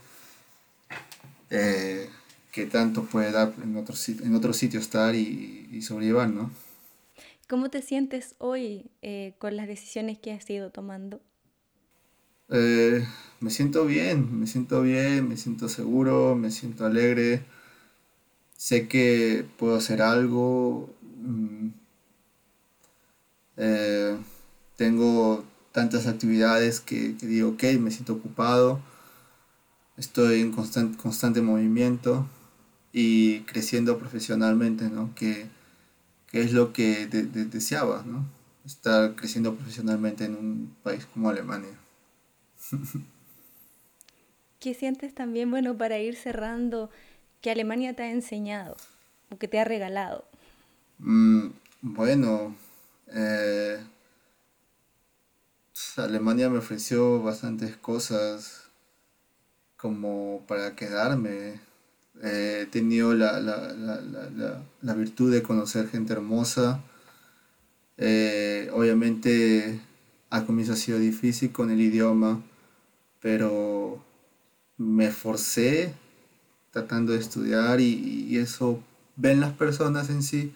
[1.49, 2.09] eh,
[2.53, 6.49] qué tanto puede dar en otro, en otro sitio estar y, y sobrellevar, ¿no?
[7.49, 11.19] ¿Cómo te sientes hoy eh, con las decisiones que has ido tomando?
[12.49, 13.05] Eh,
[13.41, 17.43] me siento bien, me siento bien, me siento seguro, me siento alegre.
[18.57, 20.89] Sé que puedo hacer algo.
[21.21, 21.69] Mm,
[23.57, 24.17] eh,
[24.75, 28.81] tengo tantas actividades que, digo, ok, me siento ocupado.
[29.95, 32.27] Estoy en constante, constante movimiento
[32.91, 35.13] y creciendo profesionalmente, ¿no?
[35.15, 35.47] Que,
[36.27, 38.25] que es lo que deseaba, ¿no?
[38.65, 41.77] Estar creciendo profesionalmente en un país como Alemania.
[44.59, 46.89] ¿Qué sientes también, bueno, para ir cerrando,
[47.41, 48.75] que Alemania te ha enseñado
[49.29, 50.25] o que te ha regalado?
[50.99, 51.49] Mm,
[51.81, 52.55] bueno,
[53.13, 53.79] eh,
[55.97, 58.63] Alemania me ofreció bastantes cosas
[59.77, 61.59] como para quedarme
[62.23, 66.81] he tenido la, virtud de conocer gente hermosa.
[67.97, 69.79] Eh, obviamente
[70.29, 72.43] al comienzo ha sido difícil con el idioma,
[73.21, 74.03] pero
[74.77, 75.93] me forcé
[76.77, 78.79] tratando de estudiar y, eso
[79.15, 80.53] ven las personas en sí.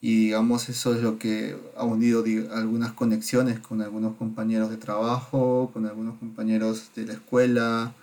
[0.00, 2.24] Y digamos, eso es lo que ha unido
[2.54, 7.94] algunas conexiones con algunos compañeros de trabajo, con algunos compañeros de la escuela.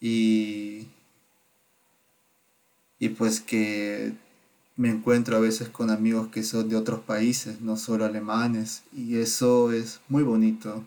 [0.00, 0.88] Y
[2.98, 4.14] y pues que
[4.76, 9.16] me encuentro a veces con amigos que son de otros países, no solo alemanes, y
[9.16, 10.84] eso es muy bonito.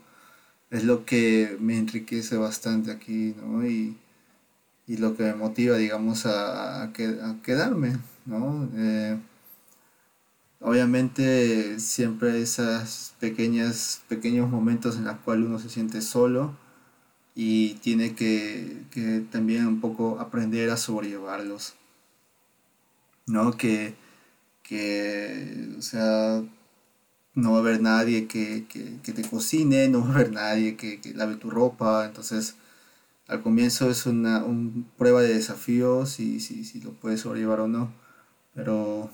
[0.71, 3.65] Es lo que me enriquece bastante aquí, ¿no?
[3.65, 3.97] Y,
[4.97, 6.91] lo que me motiva, digamos, a,
[7.43, 8.69] quedarme, ¿no?
[8.75, 9.17] Eh,
[10.61, 16.55] obviamente siempre esas pequeñas, pequeños momentos en los cuales uno se siente solo
[17.35, 21.75] y tiene que, que también un poco aprender a sobrellevarlos.
[23.29, 23.55] ¿no?
[23.57, 23.95] Que,
[25.77, 26.43] o sea,
[27.35, 28.65] no va a haber nadie que,
[29.01, 32.55] te cocine, no va a haber nadie que, lave tu ropa, entonces
[33.29, 34.43] al comienzo es una
[34.97, 37.93] prueba de desafíos y si, si lo puedes sobrellevar o no,
[38.53, 39.09] pero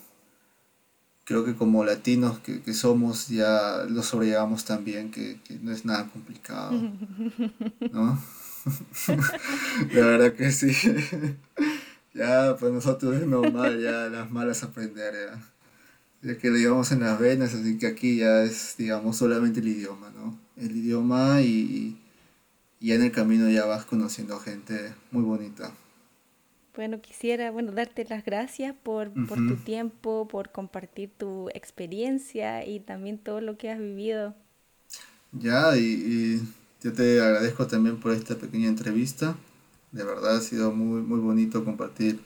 [1.26, 6.09] creo que como latinos que, somos ya lo sobrellevamos también, que, que no es nada
[6.09, 6.72] complicado,
[7.91, 8.20] ¿no?
[9.93, 10.72] La verdad que sí.
[12.16, 15.43] Ya, pues nosotros es normal, ya las malas aprender, ya.
[16.22, 19.68] Ya que lo llevamos en las venas, así que aquí ya es, digamos, solamente el
[19.68, 20.39] idioma, ¿no?
[20.55, 21.99] El idioma y,
[22.86, 25.71] y en el camino ya vas conociendo gente muy bonita.
[26.75, 32.79] Bueno, quisiera bueno, darte las gracias por, por tu tiempo, por compartir tu experiencia y
[32.79, 34.36] también todo lo que has vivido.
[35.31, 36.41] Ya, y, y
[36.83, 39.36] yo te agradezco también por esta pequeña entrevista.
[39.91, 42.19] De verdad ha sido muy, muy bonito compartir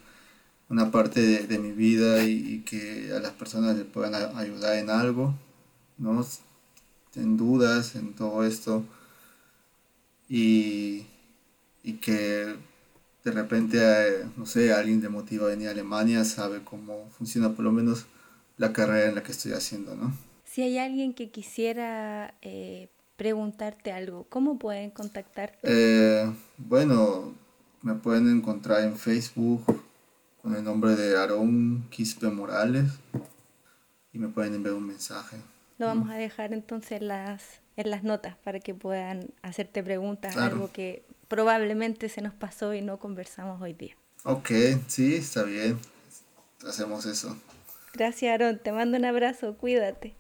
[0.68, 5.36] una parte de, mi vida y, que a las personas les puedan ayudar en algo,
[5.98, 6.28] ¿no?
[7.16, 8.84] En dudas, en todo esto.
[10.30, 11.06] Y,
[12.02, 12.56] que
[13.26, 17.54] de repente, eh, no sé, alguien le motiva a venir a Alemania, sabe cómo funciona
[17.54, 18.06] por lo menos
[18.58, 20.14] la carrera en la que estoy haciendo, ¿no?
[20.46, 25.60] Si hay alguien que quisiera eh, preguntarte algo, ¿cómo pueden contactarte?
[25.64, 27.34] Eh, bueno,
[27.82, 29.64] me pueden encontrar en Facebook
[30.42, 32.92] con el nombre de Aarón Quispe Morales
[34.14, 35.38] y me pueden enviar un mensaje.
[35.78, 40.36] Lo vamos a dejar entonces en las, en las notas para que puedan hacerte preguntas,
[40.36, 43.96] algo que probablemente se nos pasó y no conversamos hoy día.
[44.26, 44.52] Ok,
[44.88, 45.80] sí, está bien.
[46.68, 47.38] Hacemos eso.
[47.94, 48.60] Gracias, Aaron.
[48.60, 49.56] Te mando un abrazo.
[49.56, 50.14] Cuídate.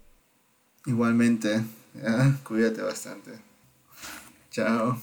[0.86, 1.60] Igualmente.
[2.48, 3.32] Cuídate bastante.
[4.52, 4.98] Chao.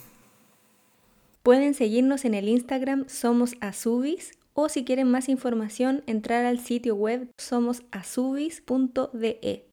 [1.42, 6.94] Pueden seguirnos en el Instagram Somos Azubis o si quieren más información entrar al sitio
[6.94, 9.68] web somosazubis.de.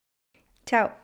[0.66, 1.03] Chao.